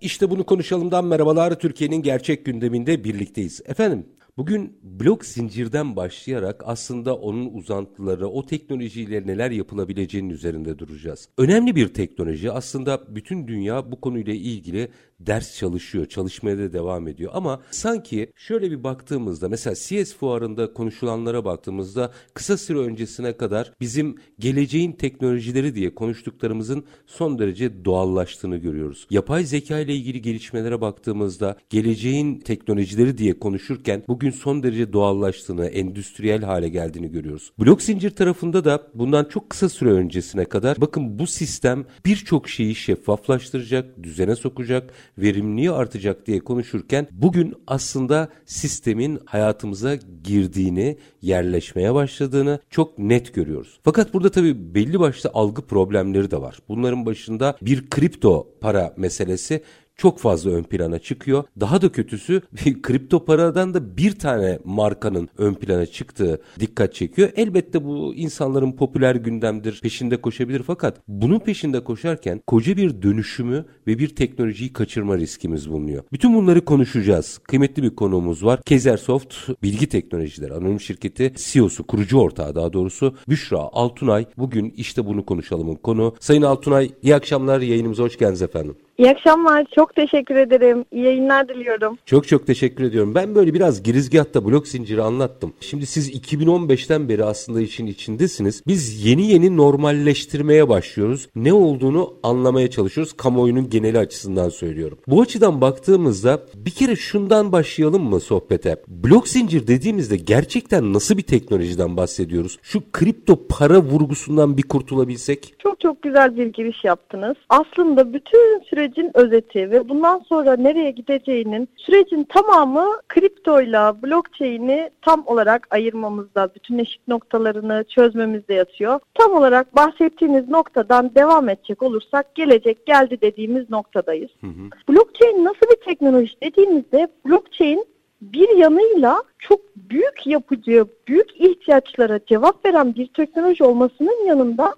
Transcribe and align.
İşte 0.00 0.30
bunu 0.30 0.44
konuşalımdan 0.44 1.04
merhabalar 1.04 1.58
Türkiye'nin 1.58 2.02
gerçek 2.02 2.44
gündeminde 2.44 3.04
birlikteyiz. 3.04 3.60
Efendim 3.66 4.06
bugün 4.36 4.78
blok 4.82 5.24
zincirden 5.24 5.96
başlayarak 5.96 6.62
aslında 6.66 7.16
onun 7.16 7.54
uzantıları, 7.54 8.28
o 8.28 8.46
teknolojiyle 8.46 9.26
neler 9.26 9.50
yapılabileceğinin 9.50 10.30
üzerinde 10.30 10.78
duracağız. 10.78 11.28
Önemli 11.38 11.76
bir 11.76 11.88
teknoloji 11.94 12.52
aslında 12.52 13.14
bütün 13.14 13.48
dünya 13.48 13.92
bu 13.92 14.00
konuyla 14.00 14.32
ilgili 14.32 14.88
ders 15.20 15.56
çalışıyor, 15.56 16.06
çalışmaya 16.06 16.58
da 16.58 16.72
devam 16.72 17.08
ediyor. 17.08 17.30
Ama 17.34 17.62
sanki 17.70 18.32
şöyle 18.36 18.70
bir 18.70 18.84
baktığımızda 18.84 19.48
mesela 19.48 19.74
CS 19.74 20.14
fuarında 20.14 20.72
konuşulanlara 20.72 21.44
baktığımızda 21.44 22.12
kısa 22.34 22.56
süre 22.56 22.78
öncesine 22.78 23.36
kadar 23.36 23.72
bizim 23.80 24.16
geleceğin 24.38 24.92
teknolojileri 24.92 25.74
diye 25.74 25.94
konuştuklarımızın 25.94 26.84
son 27.06 27.38
derece 27.38 27.84
doğallaştığını 27.84 28.56
görüyoruz. 28.56 29.06
Yapay 29.10 29.44
zeka 29.44 29.78
ile 29.78 29.94
ilgili 29.94 30.22
gelişmelere 30.22 30.80
baktığımızda 30.80 31.56
geleceğin 31.70 32.40
teknolojileri 32.40 33.18
diye 33.18 33.38
konuşurken 33.38 34.02
bugün 34.08 34.30
son 34.30 34.62
derece 34.62 34.92
doğallaştığını, 34.92 35.66
endüstriyel 35.66 36.42
hale 36.42 36.68
geldiğini 36.68 37.10
görüyoruz. 37.10 37.52
Blok 37.60 37.82
zincir 37.82 38.10
tarafında 38.10 38.64
da 38.64 38.88
bundan 38.94 39.24
çok 39.24 39.50
kısa 39.50 39.68
süre 39.68 39.90
öncesine 39.90 40.44
kadar 40.44 40.80
bakın 40.80 41.18
bu 41.18 41.26
sistem 41.26 41.84
birçok 42.06 42.48
şeyi 42.48 42.74
şeffaflaştıracak, 42.74 44.02
düzene 44.02 44.36
sokacak 44.36 44.92
verimliliği 45.18 45.70
artacak 45.70 46.26
diye 46.26 46.40
konuşurken 46.40 47.08
bugün 47.12 47.54
aslında 47.66 48.28
sistemin 48.46 49.20
hayatımıza 49.26 49.94
girdiğini, 50.24 50.98
yerleşmeye 51.22 51.94
başladığını 51.94 52.60
çok 52.70 52.98
net 52.98 53.34
görüyoruz. 53.34 53.80
Fakat 53.84 54.14
burada 54.14 54.30
tabii 54.30 54.74
belli 54.74 55.00
başlı 55.00 55.30
algı 55.34 55.62
problemleri 55.62 56.30
de 56.30 56.40
var. 56.40 56.58
Bunların 56.68 57.06
başında 57.06 57.56
bir 57.62 57.90
kripto 57.90 58.48
para 58.60 58.94
meselesi 58.96 59.62
çok 59.98 60.18
fazla 60.18 60.50
ön 60.50 60.62
plana 60.62 60.98
çıkıyor. 60.98 61.44
Daha 61.60 61.82
da 61.82 61.92
kötüsü 61.92 62.42
kripto 62.82 63.24
paradan 63.24 63.74
da 63.74 63.96
bir 63.96 64.18
tane 64.18 64.58
markanın 64.64 65.28
ön 65.38 65.54
plana 65.54 65.86
çıktığı 65.86 66.40
dikkat 66.60 66.94
çekiyor. 66.94 67.30
Elbette 67.36 67.84
bu 67.84 68.14
insanların 68.14 68.72
popüler 68.72 69.14
gündemdir, 69.14 69.80
peşinde 69.82 70.16
koşabilir 70.16 70.62
fakat 70.66 71.00
bunun 71.08 71.38
peşinde 71.38 71.84
koşarken 71.84 72.40
koca 72.46 72.76
bir 72.76 73.02
dönüşümü 73.02 73.64
ve 73.86 73.98
bir 73.98 74.08
teknolojiyi 74.08 74.72
kaçırma 74.72 75.18
riskimiz 75.18 75.70
bulunuyor. 75.70 76.04
Bütün 76.12 76.34
bunları 76.34 76.64
konuşacağız. 76.64 77.38
Kıymetli 77.38 77.82
bir 77.82 77.96
konuğumuz 77.96 78.44
var. 78.44 78.62
Kezersoft 78.62 79.34
Bilgi 79.62 79.88
Teknolojileri 79.88 80.54
Anonim 80.54 80.80
Şirketi 80.80 81.32
CEO'su, 81.36 81.86
kurucu 81.86 82.18
ortağı 82.18 82.54
daha 82.54 82.72
doğrusu 82.72 83.14
Büşra 83.28 83.58
Altunay. 83.58 84.26
Bugün 84.36 84.74
işte 84.76 85.06
bunu 85.06 85.26
konuşalımın 85.26 85.74
konu. 85.74 86.14
Sayın 86.20 86.42
Altunay 86.42 86.90
iyi 87.02 87.14
akşamlar 87.14 87.60
yayınımıza 87.60 88.02
hoş 88.02 88.18
geldiniz 88.18 88.42
efendim. 88.42 88.76
İyi 88.98 89.10
akşamlar. 89.10 89.66
Çok 89.74 89.94
teşekkür 89.94 90.36
ederim. 90.36 90.84
İyi 90.92 91.04
yayınlar 91.04 91.48
diliyorum. 91.48 91.98
Çok 92.06 92.28
çok 92.28 92.46
teşekkür 92.46 92.84
ediyorum. 92.84 93.14
Ben 93.14 93.34
böyle 93.34 93.54
biraz 93.54 93.82
girizgahta 93.82 94.44
blok 94.44 94.68
zinciri 94.68 95.02
anlattım. 95.02 95.52
Şimdi 95.60 95.86
siz 95.86 96.10
2015'ten 96.10 97.08
beri 97.08 97.24
aslında 97.24 97.60
işin 97.60 97.86
içindesiniz. 97.86 98.62
Biz 98.66 99.06
yeni 99.06 99.26
yeni 99.26 99.56
normalleştirmeye 99.56 100.68
başlıyoruz. 100.68 101.28
Ne 101.36 101.52
olduğunu 101.52 102.14
anlamaya 102.22 102.70
çalışıyoruz. 102.70 103.12
Kamuoyunun 103.12 103.70
geneli 103.70 103.98
açısından 103.98 104.48
söylüyorum. 104.48 104.98
Bu 105.06 105.22
açıdan 105.22 105.60
baktığımızda 105.60 106.42
bir 106.54 106.70
kere 106.70 106.96
şundan 106.96 107.52
başlayalım 107.52 108.02
mı 108.02 108.20
sohbete? 108.20 108.76
Blok 108.88 109.28
zincir 109.28 109.66
dediğimizde 109.66 110.16
gerçekten 110.16 110.92
nasıl 110.92 111.16
bir 111.16 111.22
teknolojiden 111.22 111.96
bahsediyoruz? 111.96 112.58
Şu 112.62 112.82
kripto 112.92 113.46
para 113.48 113.78
vurgusundan 113.78 114.56
bir 114.56 114.62
kurtulabilsek? 114.62 115.54
Çok 115.58 115.80
çok 115.80 116.02
güzel 116.02 116.36
bir 116.36 116.46
giriş 116.46 116.84
yaptınız. 116.84 117.36
Aslında 117.48 118.12
bütün 118.12 118.62
süreç 118.70 118.87
sürecin 118.88 119.10
özeti 119.14 119.70
ve 119.70 119.88
bundan 119.88 120.18
sonra 120.18 120.56
nereye 120.56 120.90
gideceğinin 120.90 121.68
sürecin 121.76 122.24
tamamı 122.24 122.86
kriptoyla 123.08 124.02
blockchain'i 124.02 124.90
tam 125.02 125.22
olarak 125.26 125.66
ayırmamızda, 125.70 126.54
bütünleşik 126.54 127.08
noktalarını 127.08 127.84
çözmemizde 127.88 128.54
yatıyor. 128.54 129.00
Tam 129.14 129.32
olarak 129.32 129.76
bahsettiğiniz 129.76 130.48
noktadan 130.48 131.14
devam 131.14 131.48
edecek 131.48 131.82
olursak 131.82 132.34
gelecek 132.34 132.86
geldi 132.86 133.20
dediğimiz 133.20 133.70
noktadayız. 133.70 134.30
Hı 134.40 134.46
hı. 134.46 134.92
Blockchain 134.94 135.44
nasıl 135.44 135.70
bir 135.70 135.84
teknoloji 135.84 136.40
dediğimizde 136.42 137.08
blockchain 137.26 137.84
bir 138.22 138.56
yanıyla 138.56 139.22
çok 139.38 139.60
büyük 139.76 140.26
yapıcı, 140.26 140.84
büyük 141.08 141.40
ihtiyaçlara 141.40 142.20
cevap 142.26 142.66
veren 142.66 142.94
bir 142.94 143.06
teknoloji 143.06 143.64
olmasının 143.64 144.26
yanında 144.26 144.74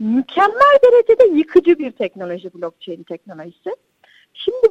mükemmel 0.00 0.78
derecede 0.84 1.38
yıkıcı 1.38 1.78
bir 1.78 1.90
teknoloji 1.90 2.54
blockchain 2.54 3.02
teknolojisi. 3.02 3.70
Şimdi 4.34 4.66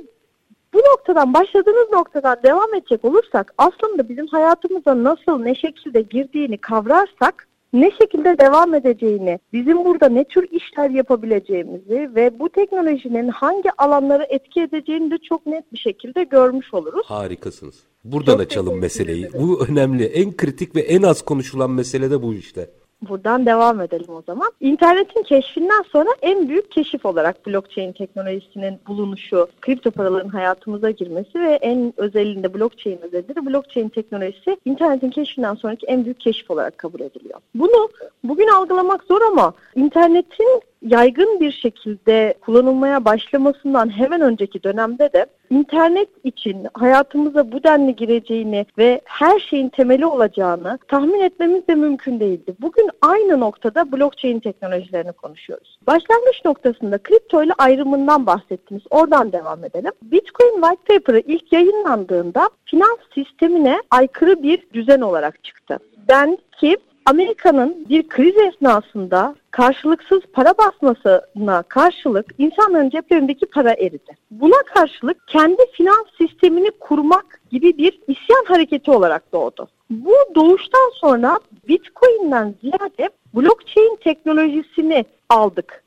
bu 0.74 0.78
noktadan 0.78 1.34
başladığınız 1.34 1.92
noktadan 1.92 2.38
devam 2.44 2.74
edecek 2.74 3.06
olursak 3.06 3.54
aslında 3.58 4.10
bizim 4.10 4.28
hayatımıza 4.28 5.04
nasıl 5.04 5.40
ne 5.40 5.56
şekilde 5.56 6.02
girdiğini 6.02 6.58
kavrarsak 6.58 7.48
ne 7.74 7.92
şekilde 7.92 8.38
devam 8.38 8.74
edeceğini, 8.74 9.40
bizim 9.54 9.86
burada 9.86 10.10
ne 10.10 10.24
tür 10.24 10.48
işler 10.52 10.90
yapabileceğimizi 10.90 12.10
ve 12.16 12.40
bu 12.40 12.50
teknolojinin 12.50 13.28
hangi 13.28 13.70
alanları 13.78 14.24
etki 14.30 14.62
edeceğini 14.62 15.12
de 15.12 15.18
çok 15.18 15.46
net 15.46 15.74
bir 15.74 15.78
şekilde 15.78 16.24
görmüş 16.24 16.74
oluruz. 16.74 17.06
Harikasınız. 17.06 17.76
Buradan 18.04 18.32
çok 18.32 18.42
açalım 18.42 18.80
meseleyi. 18.80 19.30
Bu 19.34 19.66
önemli. 19.70 20.06
En 20.06 20.38
kritik 20.38 20.76
ve 20.76 20.82
en 20.82 21.02
az 21.02 21.22
konuşulan 21.22 21.72
mesele 21.72 22.12
de 22.12 22.22
bu 22.22 22.34
işte. 22.34 22.70
Buradan 23.02 23.46
devam 23.46 23.82
edelim 23.82 24.10
o 24.16 24.22
zaman. 24.22 24.52
İnternetin 24.60 25.24
keşfinden 25.24 25.82
sonra 25.92 26.10
en 26.22 26.50
büyük 26.50 26.72
keşif 26.72 27.06
olarak 27.06 27.48
blockchain 27.48 27.92
teknolojisinin 27.92 28.80
bulunuşu, 28.88 29.48
kripto 29.62 29.92
paraların 29.92 30.30
hayatımıza 30.30 30.92
girmesi 30.92 31.40
ve 31.40 31.52
en 31.62 31.94
özelinde 31.98 32.54
blockchain 32.54 33.00
özelinde 33.02 33.46
blockchain 33.46 33.90
teknolojisi 33.90 34.58
internetin 34.66 35.10
keşfinden 35.10 35.56
sonraki 35.56 35.86
en 35.86 36.06
büyük 36.06 36.20
keşif 36.20 36.52
olarak 36.52 36.78
kabul 36.78 37.00
ediliyor. 37.00 37.40
Bunu 37.56 37.90
bugün 38.24 38.48
algılamak 38.48 39.04
zor 39.04 39.22
ama 39.22 39.54
internetin 39.76 40.62
yaygın 40.82 41.40
bir 41.40 41.52
şekilde 41.52 42.34
kullanılmaya 42.42 43.06
başlamasından 43.06 43.98
hemen 43.98 44.22
önceki 44.22 44.64
dönemde 44.64 45.14
de 45.14 45.26
internet 45.50 46.10
için 46.24 46.68
hayatımıza 46.74 47.52
bu 47.52 47.64
denli 47.64 47.96
gireceğini 47.96 48.66
ve 48.78 49.02
her 49.06 49.40
şeyin 49.40 49.70
temeli 49.70 50.06
olacağını 50.06 50.80
tahmin 50.88 51.22
etmemiz 51.22 51.68
de 51.68 51.76
mümkün 51.76 52.20
değildi. 52.20 52.56
Bugün 52.62 52.90
aynı 53.02 53.40
noktada 53.40 53.92
blockchain 53.92 54.40
teknolojilerini 54.40 55.12
konuşuyoruz. 55.12 55.78
Başlangıç 55.88 56.46
noktasında 56.46 56.98
kripto 56.98 57.44
ile 57.44 57.54
ayrımından 57.58 58.26
bahsettiniz. 58.26 58.84
Oradan 58.90 59.32
devam 59.32 59.64
edelim. 59.64 59.92
Bitcoin 60.02 60.62
White 60.62 60.94
Paper'ı 60.94 61.20
ilk 61.20 61.54
yayınlandığında 61.54 62.50
finans 62.66 63.00
sistemine 63.16 63.82
aykırı 63.92 64.44
bir 64.44 64.68
düzen 64.74 65.02
olarak 65.02 65.44
çıktı. 65.44 65.80
Ben 66.10 66.38
ki 66.60 66.78
Amerika'nın 67.10 67.86
bir 67.90 68.08
kriz 68.08 68.38
esnasında 68.38 69.36
karşılıksız 69.52 70.20
para 70.34 70.54
basmasına 70.58 71.64
karşılık 71.64 72.26
insanların 72.38 72.90
ceplerindeki 72.90 73.46
para 73.46 73.74
eridi. 73.74 74.18
Buna 74.32 74.64
karşılık 74.74 75.28
kendi 75.28 75.72
finans 75.72 76.06
sistemini 76.18 76.72
kurmak 76.80 77.42
gibi 77.52 77.78
bir 77.78 78.00
isyan 78.08 78.46
hareketi 78.48 78.92
olarak 78.92 79.34
doğdu. 79.34 79.68
Bu 79.90 80.14
doğuştan 80.36 80.92
sonra 80.94 81.40
Bitcoin'den 81.68 82.56
ziyade 82.62 83.10
blockchain 83.36 83.96
teknolojisini 84.04 85.06
aldık. 85.30 85.84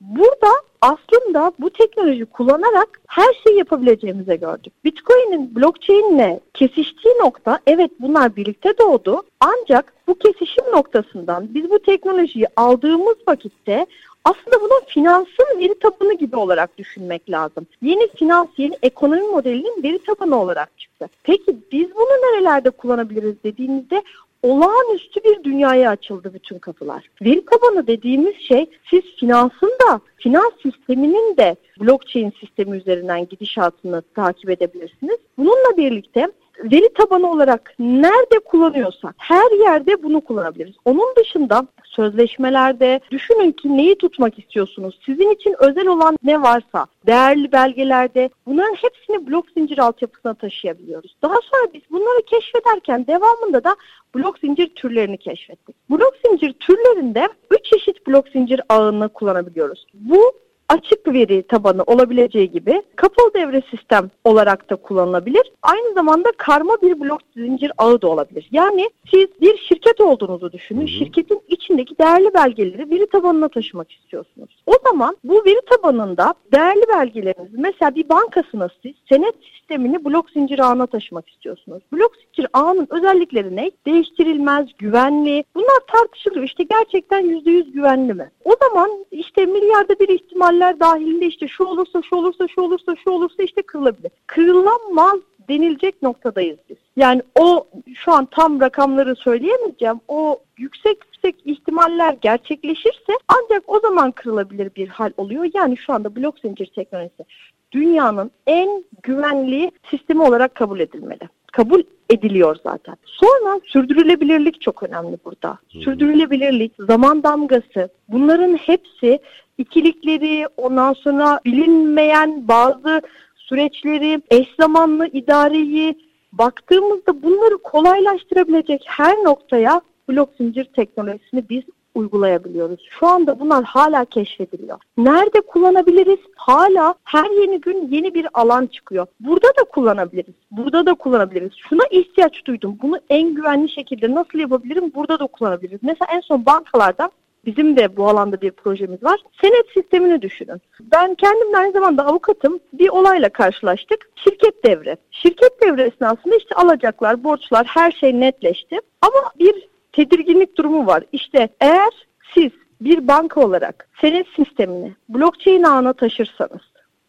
Burada 0.00 0.48
aslında 0.80 1.52
bu 1.58 1.70
teknoloji 1.70 2.24
kullanarak 2.24 3.00
her 3.06 3.34
şeyi 3.44 3.58
yapabileceğimizi 3.58 4.40
gördük. 4.40 4.72
Bitcoin'in 4.84 5.56
blockchain'le 5.56 6.40
kesiştiği 6.54 7.14
nokta 7.14 7.58
evet 7.66 7.90
bunlar 8.00 8.36
birlikte 8.36 8.78
doğdu. 8.78 9.22
Ancak 9.40 9.92
bu 10.06 10.14
kesişim 10.14 10.64
noktasından 10.72 11.54
biz 11.54 11.70
bu 11.70 11.78
teknolojiyi 11.78 12.46
aldığımız 12.56 13.16
vakitte 13.28 13.86
aslında 14.24 14.60
bunun 14.60 14.80
finansın 14.86 15.58
veri 15.58 15.78
tabanı 15.78 16.14
gibi 16.14 16.36
olarak 16.36 16.78
düşünmek 16.78 17.30
lazım. 17.30 17.66
Yeni 17.82 18.08
finans, 18.08 18.48
yeni 18.56 18.76
ekonomi 18.82 19.22
modelinin 19.22 19.82
veri 19.82 19.98
tabanı 19.98 20.40
olarak 20.40 20.78
çıktı. 20.78 21.08
Peki 21.22 21.56
biz 21.72 21.94
bunu 21.94 22.08
nerelerde 22.08 22.70
kullanabiliriz 22.70 23.34
dediğimizde 23.44 24.02
olağanüstü 24.42 25.24
bir 25.24 25.44
dünyaya 25.44 25.90
açıldı 25.90 26.34
bütün 26.34 26.58
kapılar. 26.58 27.10
Veri 27.22 27.44
tabanı 27.44 27.86
dediğimiz 27.86 28.36
şey 28.36 28.70
siz 28.90 29.02
finansın 29.20 29.72
da 29.88 30.00
finans 30.16 30.52
sisteminin 30.62 31.36
de 31.36 31.56
blockchain 31.80 32.32
sistemi 32.40 32.76
üzerinden 32.76 33.28
gidişatını 33.28 34.02
takip 34.14 34.50
edebilirsiniz. 34.50 35.18
Bununla 35.38 35.76
birlikte 35.76 36.28
veri 36.64 36.92
tabanı 36.94 37.30
olarak 37.30 37.74
nerede 37.78 38.38
kullanıyorsak 38.38 39.14
her 39.18 39.60
yerde 39.60 40.02
bunu 40.02 40.20
kullanabiliriz. 40.20 40.74
Onun 40.84 41.16
dışında 41.16 41.66
sözleşmelerde 41.84 43.00
düşünün 43.10 43.52
ki 43.52 43.76
neyi 43.76 43.98
tutmak 43.98 44.38
istiyorsunuz? 44.38 45.00
Sizin 45.06 45.30
için 45.30 45.54
özel 45.58 45.86
olan 45.86 46.18
ne 46.22 46.42
varsa 46.42 46.86
değerli 47.06 47.52
belgelerde 47.52 48.30
bunların 48.46 48.74
hepsini 48.74 49.26
blok 49.26 49.50
zincir 49.50 49.78
altyapısına 49.78 50.34
taşıyabiliyoruz. 50.34 51.16
Daha 51.22 51.34
sonra 51.34 51.72
biz 51.74 51.82
bunları 51.90 52.22
keşfederken 52.26 53.06
devamında 53.06 53.64
da 53.64 53.76
blok 54.14 54.38
zincir 54.38 54.68
türlerini 54.68 55.18
keşfettik. 55.18 55.76
Blok 55.90 56.14
zincir 56.24 56.52
türlerinde 56.52 57.28
3 57.50 57.64
çeşit 57.64 58.06
blok 58.06 58.28
zincir 58.28 58.60
ağını 58.68 59.08
kullanabiliyoruz. 59.08 59.86
Bu 59.94 60.32
açık 60.68 61.08
veri 61.08 61.42
tabanı 61.42 61.82
olabileceği 61.82 62.50
gibi 62.50 62.82
kapalı 62.96 63.34
devre 63.34 63.62
sistem 63.70 64.10
olarak 64.24 64.70
da 64.70 64.76
kullanılabilir. 64.76 65.52
Aynı 65.62 65.94
zamanda 65.94 66.32
karma 66.38 66.76
bir 66.82 67.00
blok 67.00 67.20
zincir 67.36 67.72
ağı 67.78 68.02
da 68.02 68.08
olabilir. 68.08 68.48
Yani 68.50 68.90
siz 69.10 69.26
bir 69.40 69.56
şirket 69.58 70.00
olduğunuzu 70.00 70.52
düşünün. 70.52 70.80
Hı 70.80 70.84
hı. 70.84 70.88
Şirketin 70.88 71.42
içindeki 71.48 71.98
değerli 71.98 72.34
belgeleri 72.34 72.90
veri 72.90 73.06
tabanına 73.06 73.48
taşımak 73.48 73.92
istiyorsunuz. 73.92 74.62
O 74.66 74.72
zaman 74.86 75.16
bu 75.24 75.44
veri 75.44 75.60
tabanında 75.70 76.34
değerli 76.52 76.82
belgeleriniz 76.88 77.50
mesela 77.52 77.94
bir 77.94 78.08
bankasınız 78.08 78.70
siz 78.82 78.92
senet 79.08 79.34
sistemini 79.68 80.04
blok 80.04 80.30
zincir 80.30 80.58
ağına 80.58 80.86
taşımak 80.86 81.28
istiyorsunuz. 81.28 81.82
Blok 81.92 82.12
zincir 82.16 82.46
ağının 82.52 82.86
özellikleri 82.90 83.56
ne? 83.56 83.70
Değiştirilmez, 83.86 84.66
güvenli. 84.78 85.44
Bunlar 85.54 85.80
tartışılıyor. 85.92 86.44
İşte 86.44 86.62
gerçekten 86.62 87.24
%100 87.24 87.70
güvenli 87.70 88.14
mi? 88.14 88.30
O 88.44 88.54
zaman 88.62 88.90
işte 89.10 89.46
milyarda 89.46 89.98
bir 90.00 90.08
ihtimaller 90.58 90.80
dahilinde 90.80 91.26
işte 91.26 91.48
şu 91.48 91.64
olursa 91.64 92.02
şu 92.10 92.16
olursa 92.16 92.48
şu 92.48 92.60
olursa 92.60 92.94
şu 93.04 93.10
olursa 93.10 93.42
işte 93.42 93.62
kırılabilir. 93.62 94.10
Kırılamaz 94.26 95.20
denilecek 95.48 96.02
noktadayız 96.02 96.58
biz. 96.68 96.76
Yani 96.96 97.22
o 97.38 97.66
şu 97.94 98.12
an 98.12 98.26
tam 98.26 98.60
rakamları 98.60 99.16
söyleyemeyeceğim. 99.16 100.00
O 100.08 100.40
yüksek 100.56 100.98
yüksek 101.06 101.36
ihtimaller 101.44 102.16
gerçekleşirse 102.20 103.12
ancak 103.28 103.62
o 103.66 103.80
zaman 103.80 104.12
kırılabilir 104.12 104.70
bir 104.76 104.88
hal 104.88 105.12
oluyor. 105.16 105.50
Yani 105.54 105.76
şu 105.76 105.92
anda 105.92 106.16
blok 106.16 106.38
zincir 106.38 106.66
teknolojisi 106.66 107.24
dünyanın 107.72 108.30
en 108.46 108.84
güvenli 109.02 109.70
sistemi 109.90 110.22
olarak 110.22 110.54
kabul 110.54 110.80
edilmeli. 110.80 111.28
Kabul 111.52 111.82
ediliyor 112.10 112.56
zaten. 112.62 112.96
Sonra 113.04 113.60
sürdürülebilirlik 113.64 114.60
çok 114.60 114.82
önemli 114.82 115.16
burada. 115.24 115.58
Sürdürülebilirlik, 115.68 116.72
zaman 116.78 117.22
damgası 117.22 117.88
bunların 118.08 118.54
hepsi 118.54 119.18
ikilikleri 119.58 120.46
ondan 120.56 120.92
sonra 120.92 121.40
bilinmeyen 121.44 122.48
bazı 122.48 123.02
süreçleri, 123.36 124.22
eş 124.30 124.48
zamanlı 124.60 125.06
idareyi 125.06 125.94
baktığımızda 126.32 127.22
bunları 127.22 127.58
kolaylaştırabilecek 127.58 128.84
her 128.86 129.14
noktaya 129.16 129.80
blok 130.08 130.30
zincir 130.38 130.64
teknolojisini 130.64 131.48
biz 131.48 131.62
uygulayabiliyoruz. 131.98 132.80
Şu 133.00 133.06
anda 133.06 133.40
bunlar 133.40 133.64
hala 133.64 134.04
keşfediliyor. 134.04 134.78
Nerede 134.96 135.40
kullanabiliriz? 135.40 136.18
Hala 136.36 136.94
her 137.04 137.30
yeni 137.30 137.60
gün 137.60 137.88
yeni 137.90 138.14
bir 138.14 138.26
alan 138.34 138.66
çıkıyor. 138.66 139.06
Burada 139.20 139.48
da 139.48 139.64
kullanabiliriz. 139.64 140.34
Burada 140.50 140.86
da 140.86 140.94
kullanabiliriz. 140.94 141.52
Şuna 141.68 141.82
ihtiyaç 141.90 142.46
duydum. 142.46 142.78
Bunu 142.82 143.00
en 143.10 143.34
güvenli 143.34 143.68
şekilde 143.68 144.14
nasıl 144.14 144.38
yapabilirim? 144.38 144.92
Burada 144.94 145.18
da 145.18 145.26
kullanabiliriz. 145.26 145.80
Mesela 145.82 146.08
en 146.12 146.20
son 146.20 146.46
bankalarda 146.46 147.10
Bizim 147.46 147.76
de 147.76 147.96
bu 147.96 148.08
alanda 148.08 148.40
bir 148.40 148.50
projemiz 148.50 149.02
var. 149.02 149.20
Senet 149.40 149.66
sistemini 149.74 150.22
düşünün. 150.22 150.60
Ben 150.80 151.14
kendim 151.14 151.54
aynı 151.54 151.72
zamanda 151.72 152.06
avukatım. 152.06 152.60
Bir 152.72 152.88
olayla 152.88 153.28
karşılaştık. 153.28 154.10
Şirket 154.16 154.64
devre. 154.64 154.96
Şirket 155.10 155.62
devre 155.62 155.82
esnasında 155.82 156.36
işte 156.36 156.54
alacaklar, 156.54 157.24
borçlar 157.24 157.66
her 157.66 157.92
şey 157.92 158.20
netleşti. 158.20 158.80
Ama 159.02 159.32
bir 159.38 159.68
tedirginlik 159.98 160.58
durumu 160.58 160.86
var. 160.86 161.04
İşte 161.12 161.48
eğer 161.60 161.90
siz 162.34 162.50
bir 162.80 163.08
banka 163.08 163.40
olarak 163.40 163.88
senet 164.00 164.26
sistemini 164.36 164.94
blockchain 165.08 165.62
ağına 165.62 165.92
taşırsanız 165.92 166.60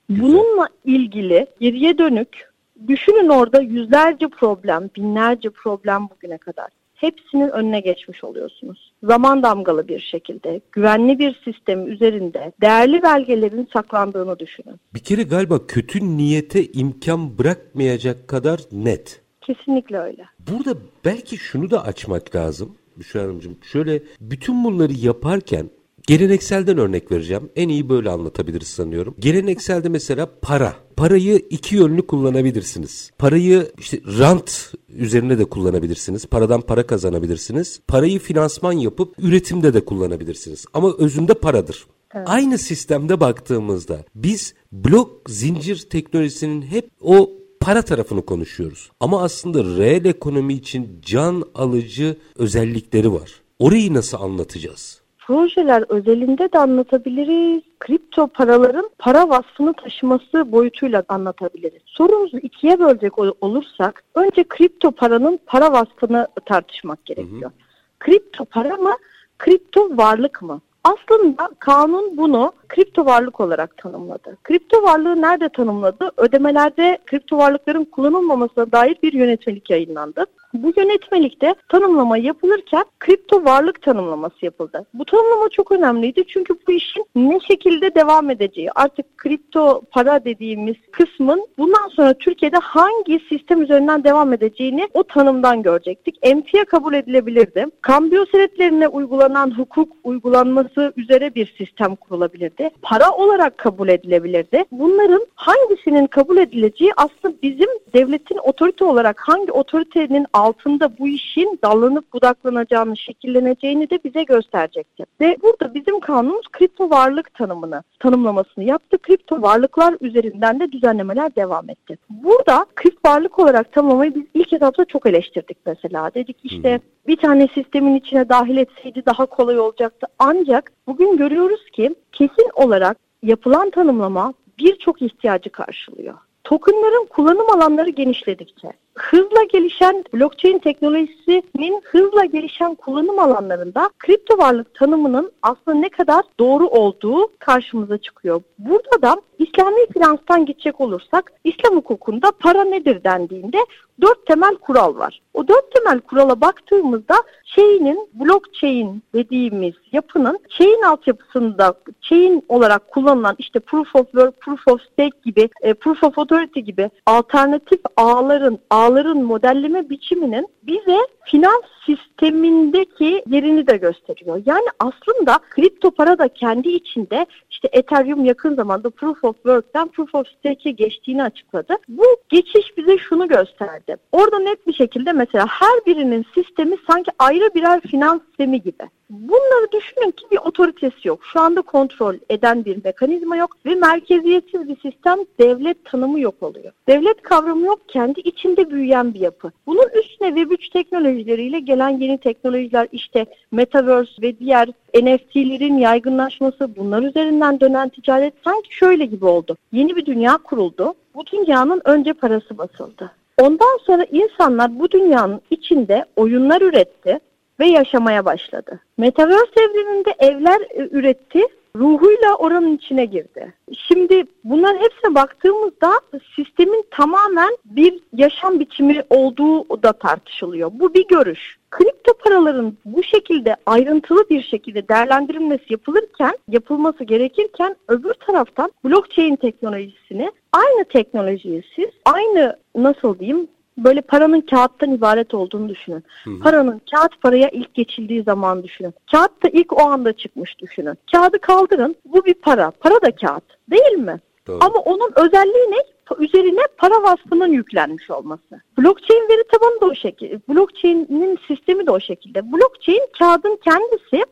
bununla 0.10 0.68
ilgili 0.86 1.48
geriye 1.60 1.98
dönük 1.98 2.50
düşünün 2.88 3.30
orada 3.30 3.62
yüzlerce 3.62 4.28
problem, 4.28 4.90
binlerce 4.96 5.50
problem 5.50 6.10
bugüne 6.10 6.38
kadar 6.38 6.68
hepsinin 6.96 7.50
önüne 7.50 7.80
geçmiş 7.80 8.24
oluyorsunuz. 8.24 8.92
Zaman 9.04 9.44
damgalı 9.44 9.88
bir 9.88 10.00
şekilde, 10.00 10.62
güvenli 10.72 11.20
bir 11.20 11.42
sistem 11.46 11.88
üzerinde 11.88 12.52
değerli 12.62 13.04
belgelerin 13.04 13.68
saklandığını 13.74 14.40
düşünün. 14.40 14.76
Bir 14.94 15.00
kere 15.00 15.24
galiba 15.24 15.68
kötü 15.68 16.18
niyete 16.18 16.66
imkan 16.66 17.38
bırakmayacak 17.38 18.28
kadar 18.28 18.60
net. 18.72 19.22
Kesinlikle 19.42 20.00
öyle. 20.00 20.26
Burada 20.52 20.80
belki 21.06 21.38
şunu 21.38 21.72
da 21.72 21.84
açmak 21.84 22.36
lazım. 22.36 22.76
Büşra 23.00 23.22
Hanımcığım 23.24 23.58
şöyle 23.62 24.04
bütün 24.22 24.64
bunları 24.64 24.94
yaparken 24.94 25.70
Gelenekselden 26.10 26.78
örnek 26.78 27.12
vereceğim. 27.12 27.50
En 27.56 27.70
iyi 27.70 27.90
böyle 27.90 28.10
anlatabiliriz 28.10 28.68
sanıyorum. 28.68 29.16
Gelenekselde 29.20 29.90
mesela 29.90 30.30
para. 30.42 30.76
Parayı 30.96 31.46
iki 31.50 31.76
yönlü 31.76 32.08
kullanabilirsiniz. 32.08 33.12
Parayı 33.18 33.72
işte 33.78 34.02
rant 34.20 34.74
üzerine 34.90 35.40
de 35.40 35.46
kullanabilirsiniz. 35.46 36.26
Paradan 36.26 36.62
para 36.62 36.88
kazanabilirsiniz. 36.88 37.80
Parayı 37.88 38.20
finansman 38.20 38.72
yapıp 38.72 39.16
üretimde 39.20 39.74
de 39.74 39.86
kullanabilirsiniz. 39.86 40.66
Ama 40.74 40.94
özünde 40.98 41.34
paradır. 41.34 41.86
Evet. 42.16 42.28
Aynı 42.30 42.58
sistemde 42.58 43.20
baktığımızda 43.20 44.06
biz 44.16 44.54
blok 44.72 45.30
zincir 45.30 45.88
teknolojisinin 45.90 46.62
hep 46.62 46.90
o 47.02 47.39
para 47.62 47.82
tarafını 47.82 48.22
konuşuyoruz. 48.26 48.92
Ama 49.00 49.24
aslında 49.24 49.64
reel 49.64 50.06
ekonomi 50.06 50.54
için 50.54 51.02
can 51.06 51.44
alıcı 51.56 52.16
özellikleri 52.36 53.14
var. 53.14 53.32
Orayı 53.60 53.94
nasıl 53.94 54.18
anlatacağız? 54.22 55.02
projeler 55.30 55.84
özelinde 55.90 56.52
de 56.54 56.60
anlatabiliriz. 56.60 57.64
Kripto 57.80 58.28
paraların 58.28 58.90
para 58.98 59.30
vasfını 59.30 59.74
taşıması 59.74 60.52
boyutuyla 60.52 61.04
anlatabiliriz. 61.10 61.82
Sorumuzu 61.86 62.38
ikiye 62.38 62.80
bölecek 62.80 63.20
olursak 63.20 64.04
önce 64.16 64.44
kripto 64.44 64.92
paranın 64.92 65.40
para 65.46 65.74
vasfını 65.74 66.28
tartışmak 66.46 67.06
gerekiyor. 67.06 67.42
Hı 67.42 67.46
hı. 67.46 68.00
Kripto 68.00 68.46
para 68.46 68.76
mı? 68.78 68.92
Kripto 69.38 69.98
varlık 69.98 70.42
mı? 70.42 70.62
Aslında 70.84 71.50
kanun 71.60 72.18
bunu 72.18 72.52
kripto 72.68 73.06
varlık 73.06 73.40
olarak 73.40 73.78
tanımladı. 73.78 74.38
Kripto 74.44 74.84
varlığı 74.84 75.22
nerede 75.22 75.50
tanımladı? 75.50 76.12
Ödemelerde 76.18 76.98
kripto 77.06 77.38
varlıkların 77.38 77.86
kullanılmamasına 77.86 78.72
dair 78.72 78.98
bir 79.04 79.14
yönetmelik 79.14 79.70
yayınlandı. 79.70 80.26
Bu 80.54 80.74
yönetmelikte 80.78 81.56
tanımlama 81.70 82.18
yapılırken 82.18 82.86
kripto 83.00 83.46
varlık 83.46 83.82
tanımlaması 83.82 84.46
yapıldı. 84.46 84.86
Bu 84.94 85.06
tanımlama 85.06 85.50
çok 85.50 85.72
önemliydi 85.72 86.24
çünkü 86.28 86.54
bu 86.68 86.72
işin 86.72 87.06
ne 87.16 87.40
şekilde 87.40 87.96
devam 87.96 88.30
edeceği, 88.30 88.72
artık 88.72 89.18
kripto 89.18 89.82
para 89.92 90.26
dediğimiz 90.26 90.76
kısmın 90.92 91.48
bundan 91.58 91.88
sonra 91.88 92.14
Türkiye'de 92.14 92.58
hangi 92.58 93.20
sistem 93.30 93.62
üzerinden 93.62 94.04
devam 94.04 94.34
edeceğini 94.34 94.88
o 94.94 95.04
tanımdan 95.04 95.64
görecektik. 95.64 96.16
Emtia 96.22 96.66
kabul 96.66 96.94
edilebilirdi. 96.94 97.66
Kambiyo 97.82 98.26
senetlerine 98.32 98.88
uygulanan 98.88 99.58
hukuk 99.58 99.94
uygulanması 100.04 100.94
üzere 100.98 101.36
bir 101.36 101.56
sistem 101.58 101.96
kurulabilirdi. 101.96 102.70
Para 102.82 103.12
olarak 103.12 103.58
kabul 103.58 103.90
edilebilirdi. 103.90 104.64
Bunların 104.72 105.26
hangisinin 105.36 106.08
kabul 106.08 106.38
edileceği 106.38 106.92
aslında 106.98 107.42
bizim 107.44 107.70
devletin 107.94 108.38
otorite 108.44 108.86
olarak 108.86 109.22
hangi 109.28 109.52
otoritenin 109.52 110.26
altında 110.40 110.98
bu 110.98 111.08
işin 111.08 111.60
dallanıp 111.64 112.14
budaklanacağını, 112.14 112.98
şekilleneceğini 112.98 113.90
de 113.90 114.00
bize 114.04 114.24
gösterecektir. 114.24 115.06
Ve 115.22 115.38
burada 115.44 115.74
bizim 115.74 116.00
kanunumuz 116.00 116.48
kripto 116.52 116.90
varlık 116.90 117.34
tanımını, 117.34 117.84
tanımlamasını 118.00 118.64
yaptı. 118.64 118.98
Kripto 118.98 119.42
varlıklar 119.42 119.96
üzerinden 120.02 120.60
de 120.60 120.72
düzenlemeler 120.72 121.36
devam 121.36 121.70
etti. 121.70 121.98
Burada 122.10 122.66
kripto 122.76 123.10
varlık 123.10 123.40
olarak 123.40 123.72
tanımlamayı 123.72 124.16
biz 124.16 124.24
ilk 124.34 124.54
etapta 124.54 124.86
çok 124.86 125.06
eleştirdik 125.06 125.58
mesela. 125.66 126.14
Dedik 126.14 126.38
işte 126.44 126.80
bir 127.08 127.18
tane 127.18 127.48
sistemin 127.54 127.96
içine 127.96 128.30
dahil 128.30 128.58
etseydi 128.58 129.06
daha 129.06 129.26
kolay 129.26 129.60
olacaktı. 129.60 130.08
Ancak 130.20 130.72
bugün 130.88 131.18
görüyoruz 131.18 131.70
ki 131.74 131.96
kesin 132.12 132.50
olarak 132.54 132.98
yapılan 133.24 133.70
tanımlama 133.70 134.34
birçok 134.60 135.02
ihtiyacı 135.02 135.50
karşılıyor. 135.50 136.16
Tokenların 136.44 137.06
kullanım 137.06 137.50
alanları 137.50 137.90
genişledikçe, 137.90 138.68
hızla 139.02 139.44
gelişen 139.44 140.04
blockchain 140.14 140.60
teknolojisinin 140.60 141.82
hızla 141.86 142.26
gelişen 142.26 142.76
kullanım 142.76 143.20
alanlarında 143.20 143.90
kripto 144.00 144.38
varlık 144.38 144.76
tanımının 144.76 145.32
aslında 145.42 145.78
ne 145.78 145.90
kadar 145.90 146.24
doğru 146.40 146.68
olduğu 146.68 147.38
karşımıza 147.40 147.98
çıkıyor. 147.98 148.42
Burada 148.60 149.02
da 149.02 149.22
İslami 149.40 149.88
finanstan 149.94 150.46
gidecek 150.46 150.82
olursak 150.82 151.32
İslam 151.44 151.76
hukukunda 151.76 152.32
para 152.40 152.64
nedir 152.64 153.04
dendiğinde 153.04 153.58
dört 154.02 154.26
temel 154.26 154.56
kural 154.56 154.96
var. 154.96 155.22
O 155.34 155.48
dört 155.48 155.72
temel 155.72 156.00
kurala 156.00 156.42
baktığımızda 156.42 157.16
chain'in 157.56 158.10
blockchain 158.14 159.04
dediğimiz 159.14 159.74
yapının 159.92 160.40
chain 160.50 160.82
altyapısında 160.82 161.74
chain 162.02 162.46
olarak 162.50 162.92
kullanılan 162.92 163.36
işte 163.38 163.60
proof 163.60 163.96
of 163.96 164.06
work, 164.06 164.42
proof 164.42 164.68
of 164.68 164.82
stake 164.82 165.18
gibi, 165.26 165.50
e, 165.62 165.74
proof 165.74 166.04
of 166.04 166.20
authority 166.20 166.60
gibi 166.60 166.90
alternatif 167.06 167.80
ağların, 167.98 168.60
ağların 168.70 169.24
modelleme 169.24 169.90
biçiminin 169.90 170.48
bize 170.64 170.98
finans 171.26 171.64
sistemindeki 171.86 173.24
yerini 173.28 173.68
de 173.68 173.78
gösteriyor. 173.78 174.42
Yani 174.46 174.68
aslında 174.80 175.40
kripto 175.50 175.92
para 175.92 176.18
da 176.18 176.28
kendi 176.28 176.70
içinde 176.70 177.26
işte 177.50 177.70
Ethereum 177.72 178.26
yakın 178.26 178.56
zamanda 178.56 178.90
Proof 178.90 179.24
of 179.24 179.29
Work'ten 179.36 179.88
Proof 179.88 180.16
of 180.16 180.28
Stake'e 180.28 180.72
geçtiğini 180.72 181.24
açıkladı. 181.24 181.76
Bu 181.88 182.06
geçiş 182.30 182.78
bize 182.78 182.98
şunu 182.98 183.28
gösterdi. 183.28 183.96
Orada 184.12 184.40
net 184.40 184.68
bir 184.68 184.74
şekilde 184.74 185.14
mesela 185.14 185.46
her 185.50 185.86
birinin 185.86 186.26
sistemi 186.36 186.76
sanki 186.88 187.12
ayrı 187.20 187.54
birer 187.56 187.82
finans 187.82 188.22
sistemi 188.40 188.62
gibi. 188.62 188.84
Bunları 189.10 189.72
düşünün 189.72 190.12
ki 190.12 190.26
bir 190.32 190.38
otoritesi 190.38 191.08
yok. 191.08 191.20
Şu 191.34 191.40
anda 191.40 191.62
kontrol 191.62 192.16
eden 192.30 192.66
bir 192.66 192.84
mekanizma 192.84 193.38
yok 193.38 193.58
ve 193.66 193.76
merkeziyetsiz 193.76 194.70
bir 194.70 194.76
sistem 194.76 195.20
devlet 195.40 195.86
tanımı 195.86 196.20
yok 196.20 196.44
oluyor. 196.44 196.72
Devlet 196.88 197.22
kavramı 197.22 197.66
yok, 197.66 197.80
kendi 197.88 198.20
içinde 198.20 198.70
büyüyen 198.70 199.14
bir 199.14 199.20
yapı. 199.20 199.52
Bunun 199.68 199.90
üstüne 200.04 200.28
Web3 200.28 200.74
teknolojileriyle 200.74 201.60
gelen 201.60 201.90
yeni 201.90 202.18
teknolojiler 202.18 202.88
işte 202.92 203.26
Metaverse 203.52 204.22
ve 204.22 204.40
diğer 204.40 204.70
NFT'lerin 204.96 205.78
yaygınlaşması, 205.78 206.76
bunlar 206.76 207.04
üzerinden 207.04 207.60
dönen 207.60 207.90
ticaret 207.90 208.34
sanki 208.44 208.76
şöyle 208.76 209.06
gibi 209.06 209.19
oldu. 209.26 209.58
Yeni 209.72 209.96
bir 209.96 210.06
dünya 210.06 210.38
kuruldu. 210.38 210.94
Bu 211.16 211.26
dünyanın 211.26 211.82
önce 211.86 212.14
parası 212.14 212.58
basıldı. 212.58 213.12
Ondan 213.38 213.78
sonra 213.86 214.06
insanlar 214.12 214.80
bu 214.80 214.92
dünyanın 214.92 215.42
içinde 215.50 216.06
oyunlar 216.16 216.62
üretti 216.62 217.20
ve 217.60 217.66
yaşamaya 217.66 218.26
başladı. 218.26 218.80
Metaverse 218.98 219.62
evreninde 219.62 220.16
evler 220.20 220.62
e, 220.62 220.90
üretti, 220.92 221.42
ruhuyla 221.76 222.36
oranın 222.36 222.78
içine 222.78 223.06
girdi. 223.06 223.54
Şimdi 223.88 224.24
bunların 224.44 224.78
hepsine 224.78 225.16
baktığımızda 225.16 225.92
sistemin 226.36 226.86
tamamen 226.92 227.58
bir 227.66 228.00
yaşam 228.14 228.60
biçimi 228.60 229.04
olduğu 229.10 229.84
da 229.84 229.94
tartışılıyor. 229.94 230.72
Bu 230.74 230.94
bir 230.94 231.08
görüş. 231.08 231.58
Kripto 231.72 232.14
paraların 232.14 232.78
bu 232.86 233.04
şekilde 233.04 233.56
ayrıntılı 233.66 234.30
bir 234.30 234.44
şekilde 234.44 234.88
değerlendirilmesi 234.88 235.66
yapılırken, 235.70 236.38
yapılması 236.48 237.04
gerekirken 237.04 237.76
öbür 237.88 238.14
taraftan 238.14 238.72
blockchain 238.86 239.36
teknolojisini 239.36 240.32
aynı 240.54 240.84
teknolojiyi 240.84 241.64
siz 241.76 241.90
aynı 242.06 242.58
nasıl 242.76 243.20
diyeyim 243.20 243.48
böyle 243.84 244.02
paranın 244.02 244.42
kağıttan 244.42 244.92
ibaret 244.92 245.34
olduğunu 245.34 245.70
düşünün. 245.70 246.04
Hı 246.24 246.30
hı. 246.30 246.40
Paranın 246.40 246.82
kağıt 246.92 247.22
paraya 247.22 247.50
ilk 247.50 247.74
geçildiği 247.74 248.24
zaman 248.24 248.64
düşünün. 248.64 248.94
Kağıt 249.12 249.44
da 249.44 249.50
ilk 249.50 249.74
o 249.74 249.82
anda 249.82 250.14
çıkmış 250.14 250.60
düşünün. 250.60 250.98
Kağıdı 251.12 251.40
kaldırın. 251.40 251.96
Bu 252.06 252.26
bir 252.26 252.34
para. 252.34 252.72
Para 252.72 253.02
da 253.02 253.16
kağıt. 253.16 253.44
Değil 253.72 253.98
mi? 253.98 254.20
Doğru. 254.48 254.60
Ama 254.62 254.80
onun 254.80 255.12
özelliği 255.16 255.72
ne? 255.72 255.78
Üzerine 256.20 256.62
para 256.78 257.04
vasfının 257.04 257.52
yüklenmiş 257.52 258.10
olması. 258.10 258.62
Blockchain 258.78 259.30
veri 259.30 259.44
tabanı 259.52 259.82
da 259.82 259.86
o 259.86 259.96
şekilde. 259.96 260.40
Blockchain'in 260.50 261.40
sistemi 261.48 261.88
de 261.88 261.92
o 261.92 262.00
şekilde. 262.00 262.52
Blockchain 262.52 263.08
kağıdın 263.20 263.60
kendisi 263.64 264.26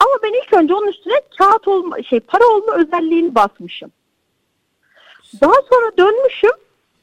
ama 0.00 0.12
ben 0.22 0.32
ilk 0.32 0.52
önce 0.52 0.74
onun 0.74 0.88
üstüne 0.88 1.20
kağıt 1.38 1.68
olma, 1.68 2.02
şey 2.02 2.20
para 2.20 2.46
olma 2.46 2.74
özelliğini 2.74 3.34
basmışım. 3.34 3.92
Daha 5.40 5.54
sonra 5.70 5.96
dönmüşüm 5.98 6.50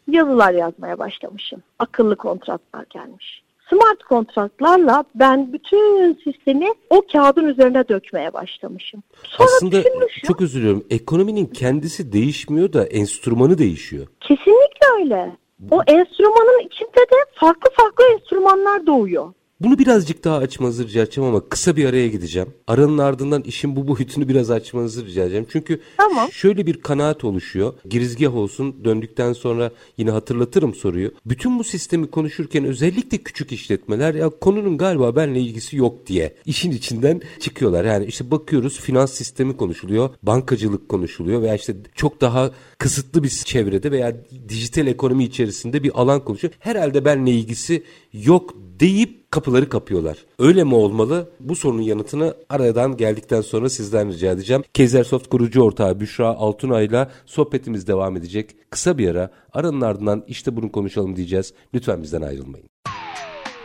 yazılar 0.07 0.53
yazmaya 0.53 0.99
başlamışım. 0.99 1.63
Akıllı 1.79 2.15
kontratlar 2.15 2.85
gelmiş. 2.89 3.43
Smart 3.69 4.03
kontratlarla 4.03 5.03
ben 5.15 5.53
bütün 5.53 6.19
sistemi 6.23 6.67
o 6.89 7.01
kağıdın 7.11 7.45
üzerine 7.45 7.87
dökmeye 7.87 8.33
başlamışım. 8.33 9.03
Sonra 9.23 9.49
Aslında 9.55 9.81
çok 10.23 10.41
üzülüyorum. 10.41 10.85
Ekonominin 10.89 11.45
kendisi 11.45 12.11
değişmiyor 12.11 12.73
da 12.73 12.85
enstrümanı 12.85 13.57
değişiyor. 13.57 14.07
Kesinlikle 14.19 14.87
öyle. 14.99 15.35
O 15.71 15.81
enstrümanın 15.87 16.67
içinde 16.67 16.97
de 16.97 17.15
farklı 17.33 17.71
farklı 17.73 18.03
enstrümanlar 18.13 18.87
doğuyor. 18.87 19.33
Bunu 19.61 19.79
birazcık 19.79 20.23
daha 20.23 20.37
açmanızı 20.37 20.87
rica 20.87 21.01
edeceğim 21.01 21.29
ama 21.29 21.49
kısa 21.49 21.75
bir 21.75 21.85
araya 21.85 22.07
gideceğim. 22.07 22.47
Aranın 22.67 22.97
ardından 22.97 23.41
işin 23.41 23.75
bu 23.75 23.87
boyutunu 23.87 24.27
biraz 24.27 24.51
açmanızı 24.51 25.05
rica 25.05 25.23
edeceğim. 25.23 25.45
Çünkü 25.49 25.81
tamam. 25.97 26.31
şöyle 26.31 26.65
bir 26.65 26.81
kanaat 26.81 27.23
oluşuyor. 27.23 27.73
Girizgah 27.89 28.35
olsun 28.35 28.75
döndükten 28.83 29.33
sonra 29.33 29.71
yine 29.97 30.11
hatırlatırım 30.11 30.75
soruyu. 30.75 31.11
Bütün 31.25 31.59
bu 31.59 31.63
sistemi 31.63 32.07
konuşurken 32.07 32.65
özellikle 32.65 33.17
küçük 33.17 33.51
işletmeler 33.51 34.13
ya 34.13 34.29
konunun 34.29 34.77
galiba 34.77 35.15
benle 35.15 35.39
ilgisi 35.39 35.77
yok 35.77 36.07
diye 36.07 36.33
işin 36.45 36.71
içinden 36.71 37.21
çıkıyorlar. 37.39 37.85
Yani 37.85 38.05
işte 38.05 38.31
bakıyoruz 38.31 38.79
finans 38.79 39.13
sistemi 39.13 39.57
konuşuluyor, 39.57 40.09
bankacılık 40.23 40.89
konuşuluyor 40.89 41.41
veya 41.41 41.55
işte 41.55 41.75
çok 41.95 42.21
daha 42.21 42.51
kısıtlı 42.77 43.23
bir 43.23 43.29
çevrede 43.29 43.91
veya 43.91 44.15
dijital 44.49 44.87
ekonomi 44.87 45.23
içerisinde 45.23 45.83
bir 45.83 45.91
alan 46.01 46.25
konuşuyor. 46.25 46.53
Herhalde 46.59 47.05
benle 47.05 47.31
ilgisi 47.31 47.83
yok 48.13 48.66
deyip 48.79 49.31
kapıları 49.31 49.69
kapıyorlar. 49.69 50.17
Öyle 50.39 50.63
mi 50.63 50.75
olmalı? 50.75 51.29
Bu 51.39 51.55
sorunun 51.55 51.81
yanıtını 51.81 52.36
aradan 52.50 52.98
geldikten 52.98 53.41
sonra 53.41 53.69
sizden 53.69 54.12
rica 54.12 54.31
edeceğim. 54.31 54.63
Kezersoft 54.74 55.29
kurucu 55.29 55.62
ortağı 55.62 56.00
Büşra 56.00 56.27
Altunay'la 56.27 57.12
sohbetimiz 57.25 57.88
devam 57.88 58.17
edecek. 58.17 58.55
Kısa 58.69 58.98
bir 58.98 59.10
ara 59.10 59.31
aranın 59.53 59.81
ardından 59.81 60.24
işte 60.27 60.55
bunu 60.55 60.72
konuşalım 60.72 61.15
diyeceğiz. 61.15 61.53
Lütfen 61.74 62.03
bizden 62.03 62.22
ayrılmayın. 62.22 62.67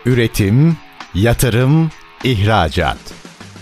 Üretim, 0.06 0.76
yatırım, 1.14 1.90
ihracat. 2.24 2.98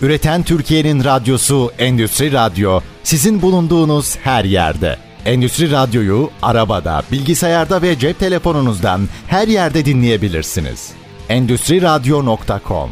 Üreten 0.01 0.43
Türkiye'nin 0.43 1.03
radyosu 1.03 1.71
Endüstri 1.79 2.31
Radyo 2.31 2.79
sizin 3.03 3.41
bulunduğunuz 3.41 4.17
her 4.17 4.45
yerde. 4.45 4.97
Endüstri 5.25 5.71
Radyo'yu 5.71 6.29
arabada, 6.41 7.03
bilgisayarda 7.11 7.81
ve 7.81 7.99
cep 7.99 8.19
telefonunuzdan 8.19 9.01
her 9.27 9.47
yerde 9.47 9.85
dinleyebilirsiniz 9.85 11.00
endüstriradyo.com 11.31 12.89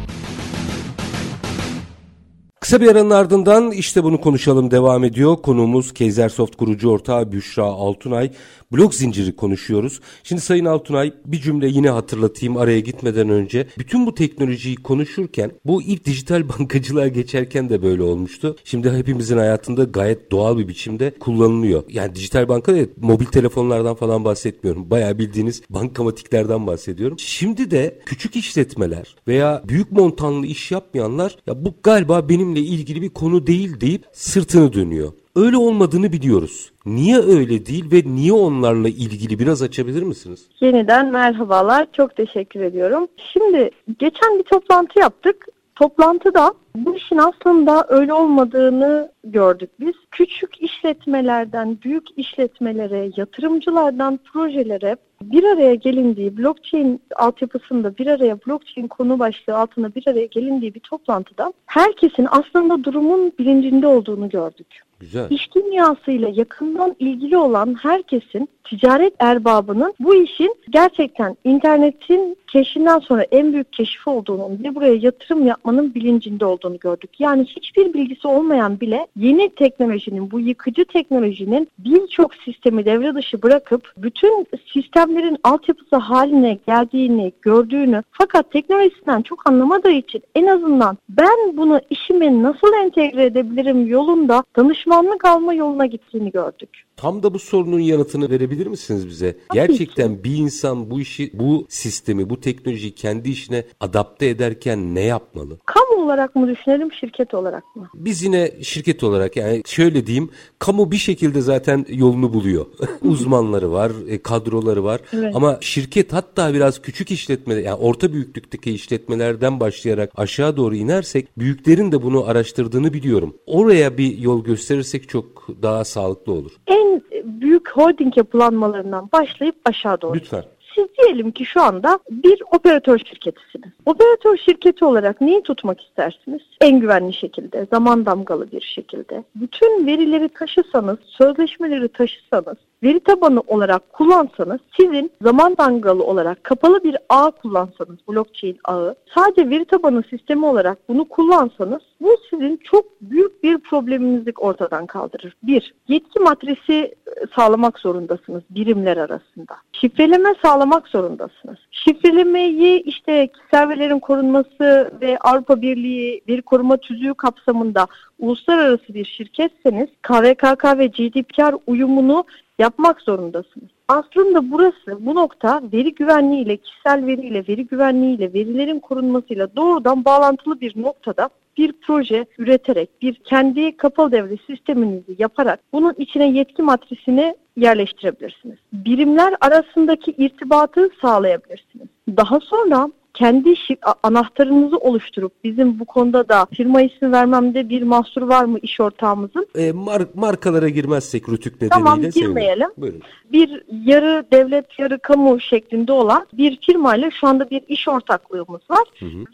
Kısa 2.60 2.80
bir 2.80 2.88
aranın 2.88 3.10
ardından 3.10 3.70
işte 3.70 4.04
bunu 4.04 4.20
konuşalım 4.20 4.70
devam 4.70 5.04
ediyor. 5.04 5.36
Konuğumuz 5.36 5.94
Keysersoft 5.94 6.56
kurucu 6.56 6.90
ortağı 6.90 7.32
Büşra 7.32 7.64
Altunay 7.64 8.30
blok 8.72 8.94
zinciri 8.94 9.36
konuşuyoruz. 9.36 10.00
Şimdi 10.24 10.42
Sayın 10.42 10.64
Altunay 10.64 11.12
bir 11.26 11.40
cümle 11.40 11.68
yine 11.68 11.90
hatırlatayım 11.90 12.56
araya 12.56 12.80
gitmeden 12.80 13.28
önce. 13.28 13.66
Bütün 13.78 14.06
bu 14.06 14.14
teknolojiyi 14.14 14.76
konuşurken 14.76 15.50
bu 15.64 15.82
ilk 15.82 16.04
dijital 16.04 16.48
bankacılığa 16.58 17.08
geçerken 17.08 17.70
de 17.70 17.82
böyle 17.82 18.02
olmuştu. 18.02 18.56
Şimdi 18.64 18.90
hepimizin 18.90 19.36
hayatında 19.36 19.84
gayet 19.84 20.30
doğal 20.30 20.58
bir 20.58 20.68
biçimde 20.68 21.14
kullanılıyor. 21.20 21.84
Yani 21.88 22.14
dijital 22.14 22.48
banka 22.48 22.72
evet, 22.72 22.90
mobil 22.96 23.26
telefonlardan 23.26 23.94
falan 23.94 24.24
bahsetmiyorum. 24.24 24.90
Bayağı 24.90 25.18
bildiğiniz 25.18 25.62
bankamatiklerden 25.70 26.66
bahsediyorum. 26.66 27.18
Şimdi 27.18 27.70
de 27.70 27.98
küçük 28.06 28.36
işletmeler 28.36 29.16
veya 29.28 29.62
büyük 29.68 29.92
montanlı 29.92 30.46
iş 30.46 30.70
yapmayanlar 30.70 31.36
ya 31.46 31.64
bu 31.64 31.74
galiba 31.82 32.28
benimle 32.28 32.60
ilgili 32.60 33.02
bir 33.02 33.08
konu 33.08 33.46
değil 33.46 33.80
deyip 33.80 34.04
sırtını 34.12 34.72
dönüyor. 34.72 35.12
Öyle 35.36 35.56
olmadığını 35.56 36.12
biliyoruz. 36.12 36.72
Niye 36.86 37.18
öyle 37.18 37.66
değil 37.66 37.92
ve 37.92 38.02
niye 38.06 38.32
onlarla 38.32 38.88
ilgili 38.88 39.38
biraz 39.38 39.62
açabilir 39.62 40.02
misiniz? 40.02 40.46
Yeniden 40.60 41.12
merhabalar. 41.12 41.86
Çok 41.92 42.16
teşekkür 42.16 42.60
ediyorum. 42.60 43.06
Şimdi 43.32 43.70
geçen 43.98 44.38
bir 44.38 44.42
toplantı 44.42 44.98
yaptık. 44.98 45.46
Toplantıda 45.74 46.54
bu 46.76 46.96
işin 46.96 47.16
aslında 47.16 47.86
öyle 47.88 48.12
olmadığını 48.12 49.12
gördük 49.24 49.70
biz. 49.80 49.94
Küçük 50.10 50.62
işletmelerden 50.62 51.78
büyük 51.84 52.06
işletmelere, 52.16 53.10
yatırımcılardan 53.16 54.20
projelere 54.32 54.96
bir 55.22 55.44
araya 55.44 55.74
gelindiği, 55.74 56.36
blockchain 56.36 57.02
altyapısında 57.16 57.98
bir 57.98 58.06
araya 58.06 58.38
blockchain 58.46 58.88
konu 58.88 59.18
başlığı 59.18 59.56
altında 59.56 59.94
bir 59.94 60.06
araya 60.06 60.26
gelindiği 60.26 60.74
bir 60.74 60.80
toplantıda 60.80 61.52
herkesin 61.66 62.26
aslında 62.30 62.84
durumun 62.84 63.32
bilincinde 63.38 63.86
olduğunu 63.86 64.28
gördük. 64.28 64.82
Güzel. 65.00 65.30
İş 65.30 65.54
dünyasıyla 65.54 66.28
yakından 66.28 66.96
ilgili 66.98 67.36
olan 67.36 67.76
herkesin 67.82 68.48
ticaret 68.64 69.14
erbabının 69.18 69.94
bu 70.00 70.14
işin 70.14 70.54
gerçekten 70.70 71.36
internetin 71.44 72.36
keşfinden 72.46 72.98
sonra 72.98 73.22
en 73.22 73.52
büyük 73.52 73.72
keşif 73.72 74.08
olduğunu 74.08 74.50
ve 74.64 74.74
buraya 74.74 74.94
yatırım 74.94 75.46
yapmanın 75.46 75.94
bilincinde 75.94 76.44
olduğunu 76.44 76.78
gördük. 76.78 77.10
Yani 77.18 77.44
hiçbir 77.44 77.94
bilgisi 77.94 78.28
olmayan 78.28 78.80
bile 78.80 79.06
yeni 79.16 79.48
teknolojinin, 79.48 80.30
bu 80.30 80.40
yıkıcı 80.40 80.84
teknolojinin 80.84 81.68
birçok 81.78 82.34
sistemi 82.34 82.84
devre 82.84 83.14
dışı 83.14 83.42
bırakıp 83.42 83.92
bütün 83.96 84.46
sistemlerin 84.72 85.36
altyapısı 85.44 85.96
haline 85.96 86.58
geldiğini 86.66 87.32
gördüğünü 87.42 88.02
fakat 88.10 88.50
teknolojisinden 88.50 89.22
çok 89.22 89.48
anlamadığı 89.50 89.90
için 89.90 90.22
en 90.34 90.46
azından 90.46 90.98
ben 91.08 91.56
bunu 91.56 91.80
işime 91.90 92.42
nasıl 92.42 92.72
entegre 92.84 93.24
edebilirim 93.24 93.86
yolunda 93.86 94.44
danışmanlık 94.90 95.24
alma 95.24 95.54
yoluna 95.54 95.86
gittiğini 95.86 96.30
gördük. 96.30 96.84
Tam 97.00 97.22
da 97.22 97.34
bu 97.34 97.38
sorunun 97.38 97.78
yanıtını 97.78 98.30
verebilir 98.30 98.66
misiniz 98.66 99.08
bize? 99.08 99.32
Tabii 99.32 99.58
Gerçekten 99.58 100.16
ki. 100.16 100.24
bir 100.24 100.36
insan 100.36 100.90
bu 100.90 101.00
işi, 101.00 101.30
bu 101.34 101.66
sistemi, 101.68 102.30
bu 102.30 102.40
teknolojiyi 102.40 102.94
kendi 102.94 103.30
işine 103.30 103.64
adapte 103.80 104.26
ederken 104.26 104.94
ne 104.94 105.00
yapmalı? 105.00 105.58
Kamu 105.66 106.04
olarak 106.04 106.36
mı 106.36 106.48
düşünelim, 106.48 106.92
şirket 106.92 107.34
olarak 107.34 107.76
mı? 107.76 107.88
Biz 107.94 108.22
yine 108.22 108.50
şirket 108.62 109.04
olarak 109.04 109.36
yani 109.36 109.62
şöyle 109.66 110.06
diyeyim, 110.06 110.30
kamu 110.58 110.90
bir 110.90 110.96
şekilde 110.96 111.40
zaten 111.40 111.86
yolunu 111.88 112.32
buluyor. 112.32 112.66
Uzmanları 113.02 113.72
var, 113.72 113.92
e, 114.08 114.22
kadroları 114.22 114.84
var. 114.84 115.00
Evet. 115.12 115.36
Ama 115.36 115.58
şirket 115.60 116.12
hatta 116.12 116.54
biraz 116.54 116.82
küçük 116.82 117.10
işletme, 117.10 117.54
yani 117.54 117.74
orta 117.74 118.12
büyüklükteki 118.12 118.72
işletmelerden 118.72 119.60
başlayarak 119.60 120.10
aşağı 120.16 120.56
doğru 120.56 120.74
inersek 120.74 121.38
büyüklerin 121.38 121.92
de 121.92 122.02
bunu 122.02 122.24
araştırdığını 122.28 122.92
biliyorum. 122.92 123.34
Oraya 123.46 123.98
bir 123.98 124.18
yol 124.18 124.44
gösterirsek 124.44 125.08
çok 125.08 125.48
daha 125.62 125.84
sağlıklı 125.84 126.32
olur. 126.32 126.52
En 126.66 126.89
büyük 127.24 127.70
holding 127.70 128.16
yapılanmalarından 128.16 129.08
başlayıp 129.12 129.56
aşağı 129.64 130.00
doğru. 130.00 130.14
Lütfen. 130.14 130.44
Siz 130.74 130.86
diyelim 130.98 131.30
ki 131.30 131.44
şu 131.44 131.62
anda 131.62 131.98
bir 132.10 132.42
operatör 132.52 132.98
şirketisiniz. 132.98 133.70
Operatör 133.86 134.36
şirketi 134.36 134.84
olarak 134.84 135.20
neyi 135.20 135.42
tutmak 135.42 135.80
istersiniz? 135.80 136.42
En 136.60 136.80
güvenli 136.80 137.12
şekilde, 137.14 137.66
zaman 137.72 138.06
damgalı 138.06 138.52
bir 138.52 138.60
şekilde. 138.60 139.24
Bütün 139.34 139.86
verileri 139.86 140.28
taşısanız, 140.28 140.98
sözleşmeleri 141.04 141.88
taşısanız, 141.88 142.56
veri 142.82 143.00
tabanı 143.00 143.40
olarak 143.46 143.92
kullansanız, 143.92 144.60
sizin 144.76 145.10
zaman 145.22 145.56
damgalı 145.58 146.04
olarak 146.04 146.44
kapalı 146.44 146.84
bir 146.84 146.96
ağ 147.08 147.30
kullansanız, 147.30 147.98
blockchain 148.08 148.58
ağı, 148.64 148.94
sadece 149.14 149.50
veri 149.50 149.64
tabanı 149.64 150.02
sistemi 150.10 150.46
olarak 150.46 150.78
bunu 150.88 151.04
kullansanız, 151.04 151.82
bu 152.00 152.16
sizin 152.30 152.56
çok 152.56 153.00
büyük 153.00 153.42
bir 153.42 153.58
probleminizi 153.58 154.32
ortadan 154.38 154.86
kaldırır. 154.86 155.36
Bir, 155.42 155.74
yetki 155.88 156.20
matrisi 156.20 156.74
e, 156.74 156.92
sağlamak 157.36 157.78
zorundasınız 157.78 158.42
birimler 158.50 158.96
arasında. 158.96 159.56
Şifreleme 159.72 160.34
sağlamak 160.42 160.59
zorundasınız. 160.88 161.58
Şifrelemeyi 161.70 162.82
işte 162.82 163.26
kişisel 163.26 164.00
korunması 164.00 164.92
ve 165.00 165.18
Avrupa 165.18 165.62
Birliği 165.62 166.20
veri 166.28 166.42
koruma 166.42 166.76
tüzüğü 166.76 167.14
kapsamında 167.14 167.86
uluslararası 168.18 168.94
bir 168.94 169.04
şirketseniz 169.04 169.88
KVKK 170.02 170.78
ve 170.78 170.86
GDPR 170.86 171.54
uyumunu 171.66 172.24
yapmak 172.58 173.00
zorundasınız. 173.00 173.68
Aslında 173.88 174.50
burası 174.50 175.06
bu 175.06 175.14
nokta 175.14 175.62
veri 175.72 175.94
güvenliğiyle, 175.94 176.56
kişisel 176.56 177.06
veriyle, 177.06 177.44
veri 177.48 177.66
güvenliğiyle, 177.66 178.32
verilerin 178.32 178.80
korunmasıyla 178.80 179.56
doğrudan 179.56 180.04
bağlantılı 180.04 180.60
bir 180.60 180.82
noktada 180.82 181.30
bir 181.56 181.72
proje 181.72 182.26
üreterek, 182.38 183.02
bir 183.02 183.14
kendi 183.14 183.76
kapalı 183.76 184.12
devre 184.12 184.36
sisteminizi 184.46 185.16
yaparak 185.18 185.60
bunun 185.72 185.94
içine 185.98 186.30
yetki 186.30 186.62
matrisini 186.62 187.34
yerleştirebilirsiniz. 187.60 188.58
Birimler 188.72 189.34
arasındaki 189.40 190.10
irtibatı 190.10 190.88
sağlayabilirsiniz. 191.02 191.88
Daha 192.16 192.40
sonra 192.40 192.90
kendi 193.14 193.54
anahtarınızı 194.02 194.76
oluşturup 194.76 195.32
bizim 195.44 195.80
bu 195.80 195.84
konuda 195.84 196.28
da 196.28 196.46
firma 196.54 196.82
ismi 196.82 197.12
vermemde 197.12 197.68
bir 197.68 197.82
mahsur 197.82 198.22
var 198.22 198.44
mı 198.44 198.58
iş 198.62 198.80
ortağımızın? 198.80 199.46
E, 199.54 199.70
mar- 199.70 200.08
markalara 200.14 200.68
girmezsek 200.68 201.28
rütük 201.28 201.54
nedeniyle 201.54 201.74
Tamam, 201.84 202.00
girmeyelim. 202.00 202.68
Buyurun. 202.76 203.02
bir 203.32 203.62
yarı 203.84 204.24
devlet 204.32 204.78
yarı 204.78 204.98
kamu 204.98 205.40
şeklinde 205.40 205.92
olan 205.92 206.26
bir 206.32 206.58
firmayla 206.66 207.10
şu 207.10 207.26
anda 207.26 207.50
bir 207.50 207.62
iş 207.68 207.88
ortaklığımız 207.88 208.60
var 208.70 208.84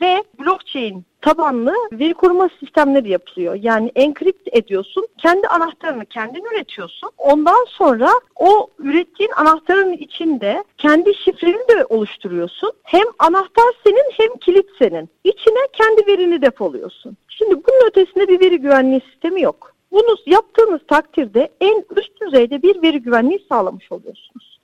ve 0.00 0.24
blockchain 0.40 1.04
tabanlı 1.26 1.74
veri 1.92 2.14
koruma 2.14 2.48
sistemleri 2.60 3.10
yapılıyor. 3.10 3.54
Yani 3.62 3.92
enkript 3.94 4.48
ediyorsun, 4.52 5.06
kendi 5.18 5.48
anahtarını 5.48 6.06
kendin 6.06 6.44
üretiyorsun. 6.54 7.10
Ondan 7.18 7.64
sonra 7.68 8.10
o 8.36 8.68
ürettiğin 8.78 9.30
anahtarın 9.36 9.92
içinde 9.92 10.64
kendi 10.78 11.14
şifreni 11.14 11.68
de 11.68 11.84
oluşturuyorsun. 11.84 12.72
Hem 12.82 13.04
anahtar 13.18 13.64
senin 13.84 14.10
hem 14.10 14.36
kilit 14.36 14.66
senin. 14.78 15.08
İçine 15.24 15.68
kendi 15.72 16.06
verini 16.06 16.42
depoluyorsun. 16.42 17.16
Şimdi 17.28 17.54
bunun 17.54 17.88
ötesinde 17.88 18.28
bir 18.28 18.40
veri 18.40 18.58
güvenliği 18.58 19.00
sistemi 19.10 19.42
yok. 19.42 19.72
Bunu 19.92 20.16
yaptığınız 20.26 20.80
takdirde 20.88 21.48
en 21.60 21.84
üst 21.96 22.20
düzeyde 22.20 22.62
bir 22.62 22.82
veri 22.82 23.02
güvenliği 23.02 23.46
sağlamış 23.48 23.92
oluyorsunuz. 23.92 24.55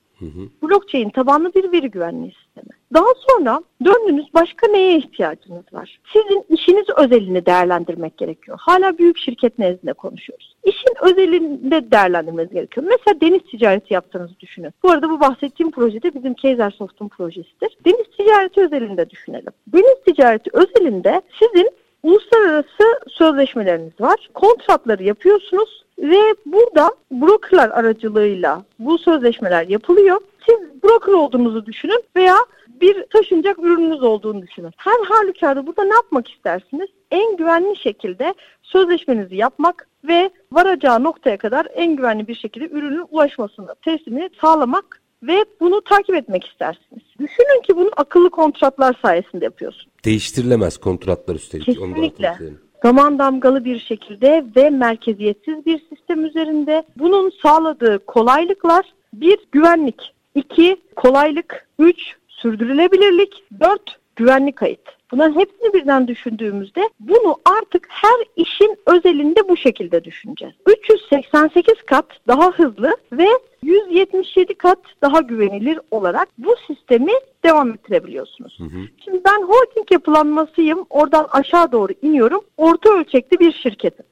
Blockchain 0.62 1.10
tabanlı 1.10 1.54
bir 1.54 1.72
veri 1.72 1.90
güvenliği 1.90 2.32
sistemi. 2.32 2.68
Daha 2.94 3.08
sonra 3.28 3.62
döndünüz 3.84 4.34
başka 4.34 4.66
neye 4.66 4.98
ihtiyacınız 4.98 5.64
var? 5.72 6.00
Sizin 6.12 6.44
işiniz 6.48 6.84
özelini 6.96 7.46
değerlendirmek 7.46 8.18
gerekiyor. 8.18 8.58
Hala 8.60 8.98
büyük 8.98 9.18
şirket 9.18 9.58
nezdinde 9.58 9.92
konuşuyoruz. 9.92 10.56
İşin 10.64 10.94
özelinde 11.02 11.90
değerlendirmeniz 11.90 12.52
gerekiyor. 12.52 12.86
Mesela 12.90 13.20
deniz 13.20 13.42
ticareti 13.50 13.94
yaptığınızı 13.94 14.40
düşünün. 14.40 14.72
Bu 14.82 14.90
arada 14.90 15.10
bu 15.10 15.20
bahsettiğim 15.20 15.70
projede 15.70 16.14
bizim 16.14 16.34
Kaiser 16.34 16.70
Soft'un 16.70 17.08
projesidir. 17.08 17.76
Deniz 17.84 18.16
ticareti 18.16 18.60
özelinde 18.60 19.10
düşünelim. 19.10 19.52
Deniz 19.66 20.04
ticareti 20.06 20.50
özelinde 20.52 21.22
sizin 21.38 21.70
uluslararası 22.02 23.00
sözleşmeleriniz 23.08 24.00
var. 24.00 24.30
Kontratları 24.34 25.02
yapıyorsunuz 25.02 25.81
ve 25.98 26.34
burada 26.46 26.90
brokerlar 27.10 27.70
aracılığıyla 27.70 28.64
bu 28.78 28.98
sözleşmeler 28.98 29.68
yapılıyor. 29.68 30.20
Siz 30.46 30.82
broker 30.82 31.12
olduğunuzu 31.12 31.66
düşünün 31.66 32.02
veya 32.16 32.36
bir 32.80 33.06
taşınacak 33.12 33.58
ürününüz 33.58 34.02
olduğunu 34.02 34.42
düşünün. 34.42 34.72
Her 34.76 35.06
halükarda 35.08 35.66
burada 35.66 35.84
ne 35.84 35.94
yapmak 35.94 36.30
istersiniz? 36.30 36.88
En 37.10 37.36
güvenli 37.36 37.76
şekilde 37.76 38.34
sözleşmenizi 38.62 39.36
yapmak 39.36 39.88
ve 40.04 40.30
varacağı 40.52 41.02
noktaya 41.02 41.36
kadar 41.36 41.68
en 41.74 41.96
güvenli 41.96 42.28
bir 42.28 42.34
şekilde 42.34 42.68
ürünün 42.68 43.06
ulaşmasını, 43.10 43.74
teslimini 43.84 44.30
sağlamak 44.40 45.02
ve 45.22 45.44
bunu 45.60 45.80
takip 45.80 46.14
etmek 46.14 46.44
istersiniz. 46.44 47.02
Düşünün 47.18 47.62
ki 47.62 47.76
bunu 47.76 47.90
akıllı 47.96 48.30
kontratlar 48.30 48.96
sayesinde 49.02 49.44
yapıyorsunuz. 49.44 49.88
Değiştirilemez 50.04 50.76
kontratlar 50.76 51.34
üstelik. 51.34 51.68
Onu 51.68 51.90
da 51.90 51.94
Kesinlikle. 51.94 52.28
hatırlayalım. 52.28 52.60
Zaman 52.82 53.18
damgalı 53.18 53.64
bir 53.64 53.80
şekilde 53.80 54.44
ve 54.56 54.70
merkeziyetsiz 54.70 55.66
bir 55.66 55.82
sistem 55.88 56.24
üzerinde. 56.24 56.82
Bunun 56.96 57.32
sağladığı 57.42 58.06
kolaylıklar 58.06 58.92
bir 59.14 59.38
güvenlik, 59.52 60.14
iki 60.34 60.76
kolaylık, 60.96 61.68
üç 61.78 62.16
sürdürülebilirlik, 62.28 63.44
dört 63.60 63.98
güvenlik 64.16 64.56
kayıt. 64.56 65.01
Bunların 65.12 65.40
hepsini 65.40 65.72
birden 65.72 66.08
düşündüğümüzde 66.08 66.90
bunu 67.00 67.36
artık 67.44 67.86
her 67.88 68.24
işin 68.36 68.78
özelinde 68.86 69.48
bu 69.48 69.56
şekilde 69.56 70.04
düşüneceğiz. 70.04 70.54
388 70.66 71.74
kat 71.86 72.06
daha 72.28 72.50
hızlı 72.50 72.96
ve 73.12 73.26
177 73.62 74.54
kat 74.54 74.78
daha 75.02 75.20
güvenilir 75.20 75.80
olarak 75.90 76.28
bu 76.38 76.54
sistemi 76.66 77.12
devam 77.44 77.70
ettirebiliyorsunuz. 77.70 78.58
Şimdi 79.04 79.20
ben 79.24 79.42
holding 79.42 79.92
yapılanmasıyım. 79.92 80.86
Oradan 80.90 81.26
aşağı 81.30 81.72
doğru 81.72 81.92
iniyorum. 82.02 82.40
Orta 82.56 82.90
ölçekli 82.92 83.38
bir 83.40 83.52
şirketim. 83.52 84.06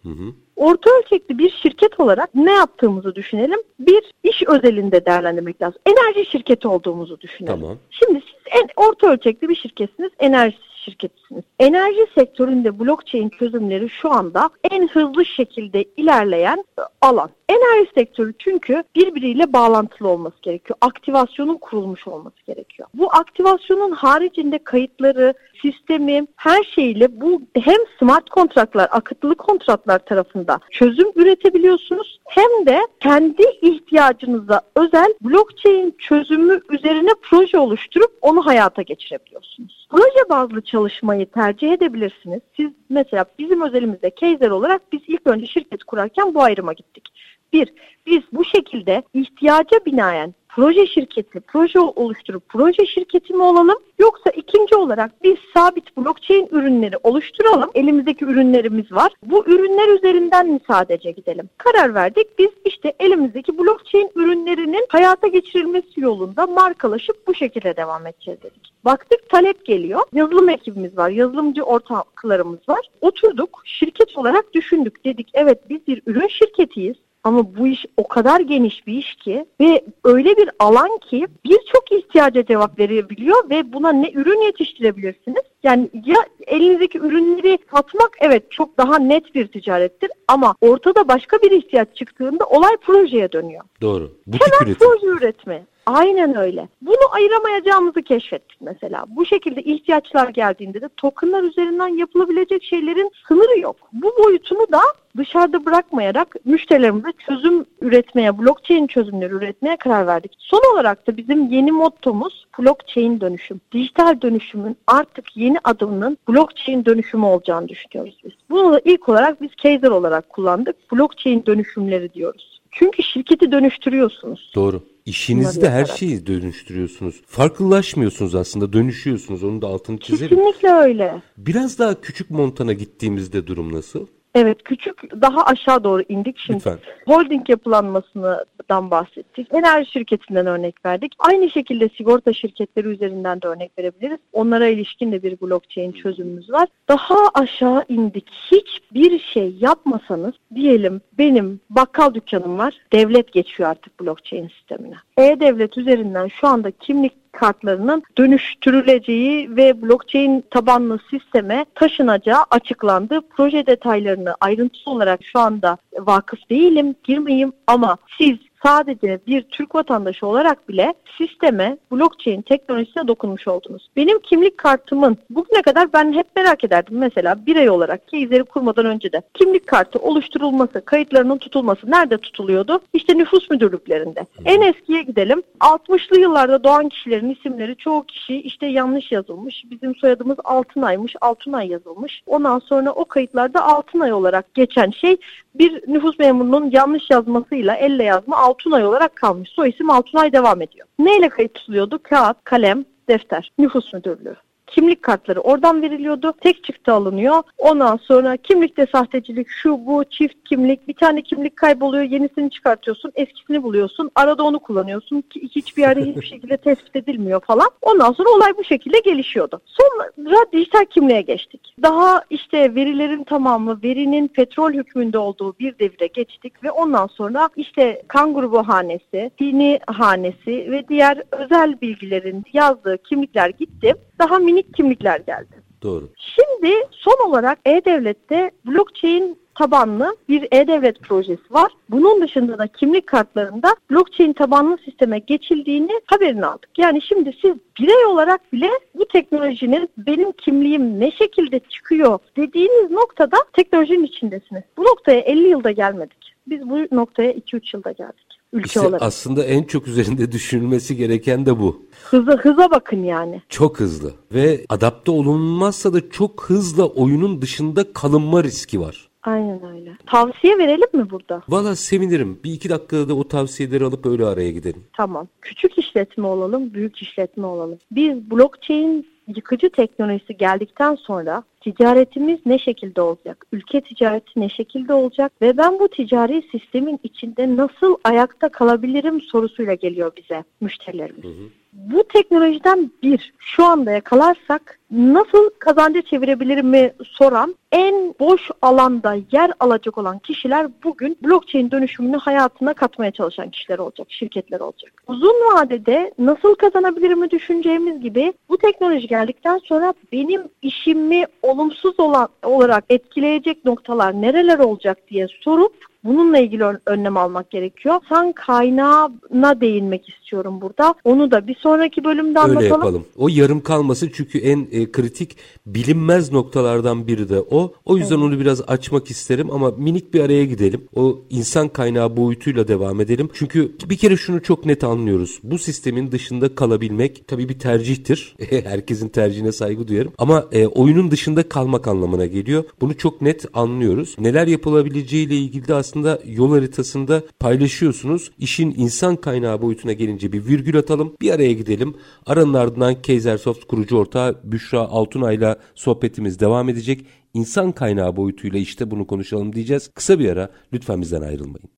Orta 0.56 0.90
ölçekli 0.98 1.38
bir 1.38 1.50
şirket 1.50 2.00
olarak 2.00 2.34
ne 2.34 2.52
yaptığımızı 2.52 3.14
düşünelim. 3.14 3.58
Bir 3.78 4.12
iş 4.22 4.42
özelinde 4.46 5.06
değerlendirmek 5.06 5.62
lazım. 5.62 5.80
Enerji 5.86 6.30
şirketi 6.30 6.68
olduğumuzu 6.68 7.20
düşünelim. 7.20 7.60
Tamam. 7.60 7.78
Şimdi 7.90 8.20
siz 8.20 8.60
en 8.62 8.68
orta 8.76 9.12
ölçekli 9.12 9.48
bir 9.48 9.56
şirketsiniz. 9.56 10.10
Enerji 10.18 10.56
şirketisiniz. 10.84 11.44
Enerji 11.58 12.06
sektöründe 12.14 12.78
blockchain 12.78 13.28
çözümleri 13.28 13.88
şu 13.88 14.10
anda 14.10 14.50
en 14.70 14.88
hızlı 14.88 15.24
şekilde 15.24 15.84
ilerleyen 15.96 16.64
e, 16.78 16.82
alan. 17.00 17.30
Enerji 17.48 17.90
sektörü 17.94 18.34
çünkü 18.38 18.82
birbiriyle 18.96 19.52
bağlantılı 19.52 20.08
olması 20.08 20.36
gerekiyor. 20.42 20.78
Aktivasyonun 20.80 21.58
kurulmuş 21.58 22.06
olması 22.08 22.36
gerekiyor. 22.46 22.88
Bu 22.94 23.14
aktivasyonun 23.14 23.90
haricinde 23.90 24.58
kayıtları, 24.64 25.34
sistemi, 25.62 26.26
her 26.36 26.62
şeyle 26.62 27.20
bu 27.20 27.42
hem 27.60 27.78
smart 27.98 28.30
kontratlar, 28.30 28.88
akıtlı 28.90 29.34
kontratlar 29.34 29.98
tarafında 29.98 30.60
çözüm 30.70 31.08
üretebiliyorsunuz 31.16 32.20
hem 32.28 32.66
de 32.66 32.78
kendi 33.00 33.42
ihtiyacınıza 33.62 34.60
özel 34.76 35.14
blockchain 35.20 35.94
çözümü 35.98 36.60
üzerine 36.70 37.10
proje 37.22 37.58
oluşturup 37.58 38.18
onu 38.22 38.46
hayata 38.46 38.82
geçirebiliyorsunuz. 38.82 39.86
Proje 39.90 40.28
bazlı 40.30 40.62
çalışmayı 40.62 41.26
tercih 41.26 41.72
edebilirsiniz. 41.72 42.40
Siz 42.56 42.70
mesela 42.88 43.24
bizim 43.38 43.62
özelimizde 43.62 44.10
Kaiser 44.10 44.50
olarak 44.50 44.92
biz 44.92 45.00
ilk 45.06 45.26
önce 45.26 45.46
şirket 45.46 45.84
kurarken 45.84 46.34
bu 46.34 46.42
ayrıma 46.42 46.72
gittik. 46.72 47.08
Bir, 47.52 47.72
biz 48.06 48.20
bu 48.32 48.44
şekilde 48.44 49.02
ihtiyaca 49.14 49.78
binaen 49.86 50.34
proje 50.54 50.86
şirketi, 50.86 51.40
proje 51.40 51.80
oluşturup 51.80 52.48
proje 52.48 52.86
şirketi 52.86 53.34
mi 53.34 53.42
olalım? 53.42 53.78
Yoksa 53.98 54.30
ikinci 54.30 54.76
olarak 54.76 55.22
biz 55.22 55.36
sabit 55.54 55.96
blockchain 55.96 56.48
ürünleri 56.50 56.96
oluşturalım. 57.02 57.70
Elimizdeki 57.74 58.24
ürünlerimiz 58.24 58.92
var. 58.92 59.12
Bu 59.22 59.44
ürünler 59.46 59.88
üzerinden 59.88 60.48
mi 60.48 60.60
sadece 60.66 61.10
gidelim? 61.10 61.48
Karar 61.58 61.94
verdik. 61.94 62.38
Biz 62.38 62.50
işte 62.64 62.92
elimizdeki 63.00 63.58
blockchain 63.58 64.10
ürünlerinin 64.14 64.86
hayata 64.88 65.26
geçirilmesi 65.26 66.00
yolunda 66.00 66.46
markalaşıp 66.46 67.26
bu 67.26 67.34
şekilde 67.34 67.76
devam 67.76 68.06
edeceğiz 68.06 68.42
dedik. 68.42 68.72
Baktık 68.84 69.28
talep 69.28 69.66
geliyor. 69.66 70.00
Yazılım 70.12 70.48
ekibimiz 70.48 70.96
var. 70.96 71.10
Yazılımcı 71.10 71.62
ortaklarımız 71.62 72.68
var. 72.68 72.86
Oturduk. 73.00 73.62
Şirket 73.64 74.18
olarak 74.18 74.54
düşündük. 74.54 75.04
Dedik 75.04 75.30
evet 75.34 75.58
biz 75.68 75.86
bir 75.86 76.02
ürün 76.06 76.28
şirketiyiz. 76.28 76.96
Ama 77.24 77.56
bu 77.56 77.66
iş 77.66 77.87
o 77.96 78.09
kadar 78.09 78.40
geniş 78.40 78.87
bir 78.87 78.92
iş 78.94 79.14
ki 79.14 79.46
ve 79.61 79.85
öyle 80.04 80.37
bir 80.37 80.50
alan 80.59 80.98
ki 80.98 81.26
birçok 81.44 81.92
ihtiyaca 81.92 82.44
cevap 82.44 82.78
verebiliyor 82.78 83.50
ve 83.50 83.72
buna 83.72 83.92
ne 83.92 84.12
ürün 84.12 84.40
yetiştirebilirsiniz. 84.40 85.42
Yani 85.62 85.90
ya 86.06 86.16
elinizdeki 86.46 86.98
ürünleri 86.98 87.59
satmak 87.70 88.11
evet 88.20 88.50
çok 88.50 88.78
daha 88.78 88.98
net 88.98 89.35
bir 89.35 89.46
ticarettir 89.48 90.11
ama 90.28 90.54
ortada 90.61 91.09
başka 91.09 91.37
bir 91.37 91.50
ihtiyaç 91.50 91.96
çıktığında 91.96 92.44
olay 92.44 92.76
projeye 92.76 93.33
dönüyor. 93.33 93.64
Doğru. 93.80 94.11
Butik 94.26 94.42
Hemen 94.46 94.70
üretim. 94.70 94.88
proje 94.88 95.06
üretme. 95.06 95.66
Aynen 95.94 96.37
öyle. 96.37 96.68
Bunu 96.83 97.12
ayıramayacağımızı 97.12 98.03
keşfettik 98.03 98.61
mesela. 98.61 99.05
Bu 99.09 99.26
şekilde 99.26 99.62
ihtiyaçlar 99.62 100.29
geldiğinde 100.29 100.81
de 100.81 100.88
tokenlar 100.96 101.42
üzerinden 101.42 101.88
yapılabilecek 101.88 102.64
şeylerin 102.64 103.11
sınırı 103.29 103.61
yok. 103.61 103.76
Bu 103.92 104.12
boyutunu 104.24 104.66
da 104.72 104.81
dışarıda 105.16 105.64
bırakmayarak 105.64 106.37
müşterilerimize 106.44 107.12
çözüm 107.26 107.64
üretmeye, 107.81 108.38
blockchain 108.38 108.87
çözümleri 108.87 109.35
üretmeye 109.35 109.76
karar 109.76 110.07
verdik. 110.07 110.33
Son 110.38 110.72
olarak 110.72 111.07
da 111.07 111.16
bizim 111.16 111.46
yeni 111.46 111.72
mottomuz 111.72 112.46
blockchain 112.59 113.20
dönüşüm. 113.20 113.61
Dijital 113.72 114.20
dönüşümün 114.20 114.76
artık 114.87 115.37
yeni 115.37 115.57
adımının 115.64 116.18
blockchain 116.29 116.85
dönüşümü 116.85 117.24
olacağını 117.24 117.68
düşünüyoruz 117.68 118.18
biz. 118.24 118.33
Bunu 118.50 118.72
da 118.72 118.81
ilk 118.85 119.09
olarak 119.09 119.42
biz 119.42 119.50
Kaiser 119.62 119.90
olarak 119.90 120.29
kullandık. 120.29 120.92
Blockchain 120.92 121.46
dönüşümleri 121.46 122.12
diyoruz. 122.12 122.61
Çünkü 122.70 123.03
şirketi 123.03 123.53
dönüştürüyorsunuz. 123.53 124.53
Doğru. 124.55 124.83
İşinizde 125.06 125.70
her 125.70 125.84
şeyi 125.84 126.26
dönüştürüyorsunuz. 126.26 127.22
Farklılaşmıyorsunuz 127.26 128.34
aslında, 128.34 128.72
dönüşüyorsunuz. 128.72 129.44
Onun 129.44 129.62
da 129.62 129.66
altını 129.66 129.98
çizelim. 129.98 130.36
Kesinlikle 130.36 130.70
öyle. 130.72 131.22
Biraz 131.36 131.78
daha 131.78 132.00
küçük 132.00 132.30
montana 132.30 132.72
gittiğimizde 132.72 133.46
durum 133.46 133.72
nasıl? 133.72 134.06
Evet 134.34 134.62
küçük 134.62 135.22
daha 135.22 135.44
aşağı 135.44 135.84
doğru 135.84 136.02
indik 136.08 136.38
şimdi. 136.38 136.56
Lütfen. 136.56 136.78
Holding 137.06 137.50
yapılanmasından 137.50 138.90
bahsettik. 138.90 139.54
Enerji 139.54 139.90
şirketinden 139.90 140.46
örnek 140.46 140.86
verdik. 140.86 141.12
Aynı 141.18 141.50
şekilde 141.50 141.88
sigorta 141.88 142.32
şirketleri 142.32 142.88
üzerinden 142.88 143.42
de 143.42 143.48
örnek 143.48 143.78
verebiliriz. 143.78 144.18
Onlara 144.32 144.66
ilişkin 144.66 145.12
de 145.12 145.22
bir 145.22 145.40
blockchain 145.40 145.92
çözümümüz 145.92 146.50
var. 146.50 146.68
Daha 146.88 147.16
aşağı 147.34 147.84
indik. 147.88 148.30
Hiçbir 148.52 149.18
şey 149.18 149.54
yapmasanız 149.60 150.34
diyelim 150.54 151.00
benim 151.18 151.60
bakkal 151.70 152.14
dükkanım 152.14 152.58
var. 152.58 152.74
Devlet 152.92 153.32
geçiyor 153.32 153.68
artık 153.70 154.00
blockchain 154.00 154.48
sistemine. 154.48 154.96
E-Devlet 155.16 155.78
üzerinden 155.78 156.28
şu 156.28 156.46
anda 156.46 156.70
kimlik 156.70 157.29
kartlarının 157.32 158.02
dönüştürüleceği 158.18 159.56
ve 159.56 159.82
blockchain 159.82 160.44
tabanlı 160.50 160.98
sisteme 161.10 161.64
taşınacağı 161.74 162.44
açıklandı. 162.50 163.20
Proje 163.30 163.66
detaylarını 163.66 164.34
ayrıntılı 164.40 164.94
olarak 164.94 165.20
şu 165.24 165.38
anda 165.38 165.78
vakıf 165.98 166.50
değilim, 166.50 166.94
girmeyeyim 167.04 167.52
ama 167.66 167.96
siz 168.18 168.36
sadece 168.62 169.18
bir 169.26 169.42
Türk 169.42 169.74
vatandaşı 169.74 170.26
olarak 170.26 170.68
bile 170.68 170.94
sisteme, 171.18 171.76
blockchain 171.92 172.42
teknolojisine 172.42 173.08
dokunmuş 173.08 173.48
oldunuz. 173.48 173.88
Benim 173.96 174.18
kimlik 174.18 174.58
kartımın 174.58 175.18
bugüne 175.30 175.62
kadar 175.62 175.92
ben 175.92 176.12
hep 176.12 176.26
merak 176.36 176.64
ederdim 176.64 176.98
mesela 176.98 177.46
birey 177.46 177.70
olarak 177.70 178.08
Keyizleri 178.08 178.44
kurmadan 178.44 178.86
önce 178.86 179.12
de 179.12 179.22
kimlik 179.34 179.66
kartı 179.66 179.98
oluşturulması, 179.98 180.84
kayıtlarının 180.84 181.38
tutulması 181.38 181.90
nerede 181.90 182.18
tutuluyordu? 182.18 182.80
İşte 182.92 183.18
nüfus 183.18 183.50
müdürlüklerinde. 183.50 184.26
En 184.44 184.60
eskiye 184.60 185.02
gidelim. 185.02 185.42
60'lı 185.60 186.20
yıllarda 186.20 186.64
doğan 186.64 186.88
kişilerin 186.88 187.30
isimleri 187.30 187.76
çoğu 187.76 188.02
kişi 188.06 188.40
işte 188.40 188.66
yanlış 188.66 189.12
yazılmış. 189.12 189.64
Bizim 189.70 189.94
soyadımız 189.94 190.36
Altınay'mış, 190.44 191.16
Altınay 191.20 191.68
yazılmış. 191.68 192.22
Ondan 192.26 192.58
sonra 192.58 192.92
o 192.92 193.04
kayıtlarda 193.04 193.64
Altınay 193.64 194.12
olarak 194.12 194.54
geçen 194.54 194.90
şey 194.90 195.16
bir 195.54 195.88
nüfus 195.88 196.18
memurunun 196.18 196.70
yanlış 196.70 197.10
yazmasıyla 197.10 197.76
elle 197.76 198.04
yazma 198.04 198.36
Altunay 198.36 198.86
olarak 198.86 199.16
kalmış. 199.16 199.50
Soy 199.50 199.68
isim 199.68 199.90
Altunay 199.90 200.32
devam 200.32 200.62
ediyor. 200.62 200.86
Neyle 200.98 201.28
kayıt 201.28 201.54
tutuluyordu? 201.54 202.00
Kağıt, 202.02 202.36
kalem, 202.44 202.84
defter, 203.08 203.52
nüfus 203.58 203.92
müdürlüğü 203.92 204.36
kimlik 204.70 205.02
kartları 205.02 205.40
oradan 205.40 205.83
veriliyordu. 205.83 206.33
Tek 206.40 206.64
çıktı 206.64 206.92
alınıyor. 206.92 207.42
Ondan 207.59 207.96
sonra 207.96 208.37
kimlikte 208.37 208.87
sahtecilik, 208.92 209.48
şu 209.48 209.87
bu, 209.87 210.04
çift 210.04 210.35
kimlik, 210.44 210.88
bir 210.88 210.94
tane 210.94 211.22
kimlik 211.22 211.56
kayboluyor, 211.56 212.04
yenisini 212.04 212.50
çıkartıyorsun, 212.50 213.12
eskisini 213.14 213.62
buluyorsun. 213.62 214.11
Arada 214.14 214.42
onu 214.42 214.59
kullanıyorsun 214.59 215.20
ki 215.20 215.48
hiçbir 215.54 215.83
yerde 215.83 216.00
hiçbir 216.00 216.26
şekilde 216.33 216.56
tespit 216.56 216.96
edilmiyor 216.96 217.40
falan. 217.40 217.70
Ondan 217.83 218.12
sonra 218.12 218.28
olay 218.28 218.56
bu 218.59 218.64
şekilde 218.64 218.98
gelişiyordu. 218.98 219.61
Sonra 219.66 220.46
dijital 220.52 220.85
kimliğe 220.85 221.20
geçtik. 221.20 221.74
Daha 221.83 222.22
işte 222.30 222.74
verilerin 222.74 223.24
tamamı, 223.24 223.83
verinin 223.83 224.28
petrol 224.28 224.72
hükmünde 224.72 225.18
olduğu 225.18 225.59
bir 225.59 225.78
devire 225.78 226.06
geçtik 226.06 226.64
ve 226.64 226.70
ondan 226.70 227.06
sonra 227.06 227.48
işte 227.56 228.02
kan 228.09 228.35
grubu 228.35 228.68
hanesi, 228.68 229.30
dini 229.40 229.80
hanesi 229.87 230.70
ve 230.70 230.88
diğer 230.88 231.22
özel 231.30 231.80
bilgilerin 231.80 232.44
yazdığı 232.52 232.98
kimlikler 232.98 233.48
gitti. 233.48 233.94
Daha 234.18 234.38
mini 234.38 234.59
elektronik 234.60 234.74
kimlikler 234.74 235.20
geldi. 235.20 235.60
Doğru. 235.82 236.08
Şimdi 236.16 236.74
son 236.90 237.28
olarak 237.28 237.58
E-Devlet'te 237.64 238.50
blockchain 238.66 239.38
tabanlı 239.54 240.16
bir 240.28 240.48
e-devlet 240.52 241.00
projesi 241.00 241.54
var. 241.54 241.72
Bunun 241.90 242.22
dışında 242.22 242.58
da 242.58 242.66
kimlik 242.66 243.06
kartlarında 243.06 243.76
blockchain 243.90 244.32
tabanlı 244.32 244.78
sisteme 244.84 245.18
geçildiğini 245.18 246.00
haberini 246.06 246.46
aldık. 246.46 246.70
Yani 246.78 247.02
şimdi 247.02 247.36
siz 247.42 247.54
birey 247.80 248.06
olarak 248.06 248.52
bile 248.52 248.70
bu 248.94 249.08
teknolojinin 249.08 249.88
benim 249.98 250.32
kimliğim 250.32 251.00
ne 251.00 251.10
şekilde 251.10 251.58
çıkıyor 251.60 252.18
dediğiniz 252.36 252.90
noktada 252.90 253.36
teknolojinin 253.52 254.04
içindesiniz. 254.04 254.62
Bu 254.76 254.82
noktaya 254.82 255.20
50 255.20 255.48
yılda 255.48 255.70
gelmedik. 255.70 256.34
Biz 256.46 256.70
bu 256.70 256.78
noktaya 256.92 257.32
2-3 257.32 257.76
yılda 257.76 257.92
geldik 257.92 258.29
ülke 258.52 258.66
işte 258.66 258.80
olarak. 258.80 259.02
Aslında 259.02 259.44
en 259.44 259.62
çok 259.62 259.88
üzerinde 259.88 260.32
düşünülmesi 260.32 260.96
gereken 260.96 261.46
de 261.46 261.58
bu. 261.58 261.86
Hıza, 262.04 262.32
hıza 262.32 262.70
bakın 262.70 263.02
yani. 263.02 263.42
Çok 263.48 263.80
hızlı 263.80 264.12
ve 264.34 264.64
adapte 264.68 265.10
olunmazsa 265.10 265.92
da 265.92 266.10
çok 266.10 266.44
hızlı 266.44 266.86
oyunun 266.86 267.42
dışında 267.42 267.92
kalınma 267.92 268.44
riski 268.44 268.80
var. 268.80 269.10
Aynen 269.22 269.74
öyle. 269.74 269.96
Tavsiye 270.06 270.58
verelim 270.58 270.88
mi 270.92 271.10
burada? 271.10 271.42
Valla 271.48 271.76
sevinirim. 271.76 272.40
Bir 272.44 272.52
iki 272.52 272.70
dakikada 272.70 273.08
da 273.08 273.14
o 273.14 273.28
tavsiyeleri 273.28 273.84
alıp 273.84 274.06
öyle 274.06 274.26
araya 274.26 274.50
gidelim. 274.50 274.84
Tamam. 274.96 275.28
Küçük 275.42 275.78
işletme 275.78 276.26
olalım, 276.26 276.74
büyük 276.74 277.02
işletme 277.02 277.46
olalım. 277.46 277.78
Biz 277.90 278.30
blockchain 278.30 279.06
yıkıcı 279.26 279.70
teknolojisi 279.70 280.37
geldikten 280.37 280.94
sonra 280.94 281.42
ticaretimiz 281.61 282.38
ne 282.46 282.59
şekilde 282.59 283.00
olacak? 283.00 283.46
Ülke 283.52 283.80
ticareti 283.80 284.40
ne 284.40 284.48
şekilde 284.48 284.94
olacak? 284.94 285.33
Ve 285.42 285.56
ben 285.56 285.78
bu 285.78 285.88
ticari 285.88 286.42
sistemin 286.52 287.00
içinde 287.02 287.56
nasıl 287.56 287.96
ayakta 288.04 288.48
kalabilirim 288.48 289.20
sorusuyla 289.20 289.74
geliyor 289.74 290.12
bize 290.16 290.44
müşterilerimiz. 290.61 291.24
Hı 291.24 291.28
hı. 291.28 291.48
Bu 291.72 292.04
teknolojiden 292.09 292.90
bir 293.02 293.33
şu 293.38 293.64
anda 293.64 293.90
yakalarsak 293.90 294.79
nasıl 294.90 295.50
kazancı 295.59 296.03
çevirebilirim 296.03 296.68
mi 296.68 296.92
soran 297.05 297.55
en 297.72 298.14
boş 298.20 298.50
alanda 298.62 299.16
yer 299.33 299.53
alacak 299.61 299.98
olan 299.98 300.18
kişiler 300.18 300.66
bugün 300.85 301.18
blockchain 301.24 301.70
dönüşümünü 301.70 302.16
hayatına 302.16 302.74
katmaya 302.74 303.11
çalışan 303.11 303.50
kişiler 303.50 303.79
olacak, 303.79 304.07
şirketler 304.11 304.61
olacak. 304.61 304.92
Uzun 305.09 305.35
vadede 305.35 306.12
nasıl 306.18 306.55
kazanabilirim 306.55 307.20
mi 307.20 307.31
düşüneceğimiz 307.31 308.00
gibi 308.00 308.33
bu 308.48 308.59
teknoloji 308.59 309.07
geldikten 309.07 309.59
sonra 309.59 309.94
benim 310.12 310.42
işimi 310.62 311.24
olumsuz 311.42 312.00
olan, 312.00 312.29
olarak 312.42 312.85
etkileyecek 312.90 313.64
noktalar 313.64 314.22
nereler 314.22 314.59
olacak 314.59 314.98
diye 315.11 315.26
sorup 315.40 315.90
Bununla 316.05 316.38
ilgili 316.38 316.64
önlem 316.87 317.16
almak 317.16 317.50
gerekiyor. 317.50 318.00
San 318.09 318.33
kaynağına 318.33 319.61
değinmek 319.61 320.09
istiyorum 320.09 320.61
burada. 320.61 320.94
Onu 321.05 321.31
da 321.31 321.46
bir 321.46 321.55
sonraki 321.55 322.05
bölümde 322.05 322.40
anlatalım. 322.40 322.62
Öyle 322.62 322.68
yapalım. 322.68 323.05
O 323.18 323.29
yarım 323.29 323.61
kalması 323.61 324.12
çünkü 324.12 324.38
en 324.38 324.66
e, 324.80 324.92
kritik 324.92 325.36
bilinmez 325.66 326.32
noktalardan 326.32 327.06
biri 327.06 327.28
de 327.28 327.40
o. 327.40 327.74
O 327.84 327.96
yüzden 327.96 328.14
evet. 328.14 328.24
onu 328.24 328.40
biraz 328.40 328.60
açmak 328.66 329.10
isterim 329.10 329.50
ama 329.50 329.70
minik 329.70 330.14
bir 330.14 330.20
araya 330.20 330.44
gidelim. 330.44 330.84
O 330.94 331.18
insan 331.30 331.68
kaynağı 331.68 332.16
boyutuyla 332.16 332.68
devam 332.68 333.00
edelim. 333.00 333.30
Çünkü 333.32 333.72
bir 333.90 333.96
kere 333.96 334.16
şunu 334.16 334.42
çok 334.42 334.66
net 334.66 334.84
anlıyoruz. 334.84 335.40
Bu 335.42 335.58
sistemin 335.58 336.12
dışında 336.12 336.54
kalabilmek 336.54 337.28
tabii 337.28 337.48
bir 337.48 337.58
tercihtir. 337.58 338.36
Herkesin 338.50 339.08
tercihine 339.08 339.52
saygı 339.52 339.88
duyarım. 339.88 340.12
Ama 340.18 340.48
e, 340.52 340.66
oyunun 340.66 341.10
dışında 341.10 341.48
kalmak 341.48 341.88
anlamına 341.88 342.26
geliyor. 342.26 342.64
Bunu 342.80 342.96
çok 342.96 343.22
net 343.22 343.44
anlıyoruz. 343.54 344.16
Neler 344.18 344.46
yapılabileceğiyle 344.46 345.36
ilgili 345.36 345.68
de 345.68 345.74
aslında 345.74 346.20
yol 346.26 346.50
haritasında 346.50 347.22
paylaşıyorsunuz. 347.40 348.30
İşin 348.38 348.74
insan 348.76 349.16
kaynağı 349.16 349.62
boyutuna 349.62 349.92
gelince 349.92 350.32
bir 350.32 350.46
virgül 350.46 350.78
atalım. 350.78 351.12
Bir 351.20 351.30
araya 351.30 351.52
gidelim. 351.52 351.94
Aranın 352.26 352.54
ardından 352.54 353.02
Kaisersoft 353.02 353.64
kurucu 353.64 353.96
ortağı 353.96 354.40
Büşra 354.44 354.69
Altunay'la 354.78 355.56
sohbetimiz 355.74 356.40
devam 356.40 356.68
edecek. 356.68 357.06
İnsan 357.35 357.72
kaynağı 357.72 358.16
boyutuyla 358.16 358.59
işte 358.59 358.90
bunu 358.90 359.06
konuşalım 359.06 359.52
diyeceğiz. 359.52 359.90
Kısa 359.94 360.18
bir 360.18 360.30
ara 360.30 360.48
lütfen 360.72 361.00
bizden 361.00 361.22
ayrılmayın. 361.22 361.68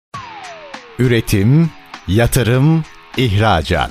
Üretim, 0.98 1.70
yatırım, 2.08 2.84
ihracat. 3.16 3.90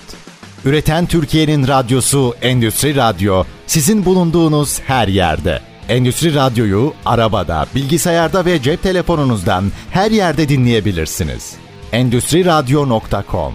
Üreten 0.65 1.05
Türkiye'nin 1.05 1.67
radyosu 1.67 2.33
Endüstri 2.41 2.95
Radyo 2.95 3.43
sizin 3.67 4.05
bulunduğunuz 4.05 4.79
her 4.79 5.07
yerde. 5.07 5.59
Endüstri 5.89 6.35
Radyo'yu 6.35 6.93
arabada, 7.05 7.65
bilgisayarda 7.75 8.45
ve 8.45 8.61
cep 8.61 8.83
telefonunuzdan 8.83 9.63
her 9.91 10.11
yerde 10.11 10.49
dinleyebilirsiniz. 10.49 11.55
Endüstri 11.91 12.45
Radyo.com 12.45 13.53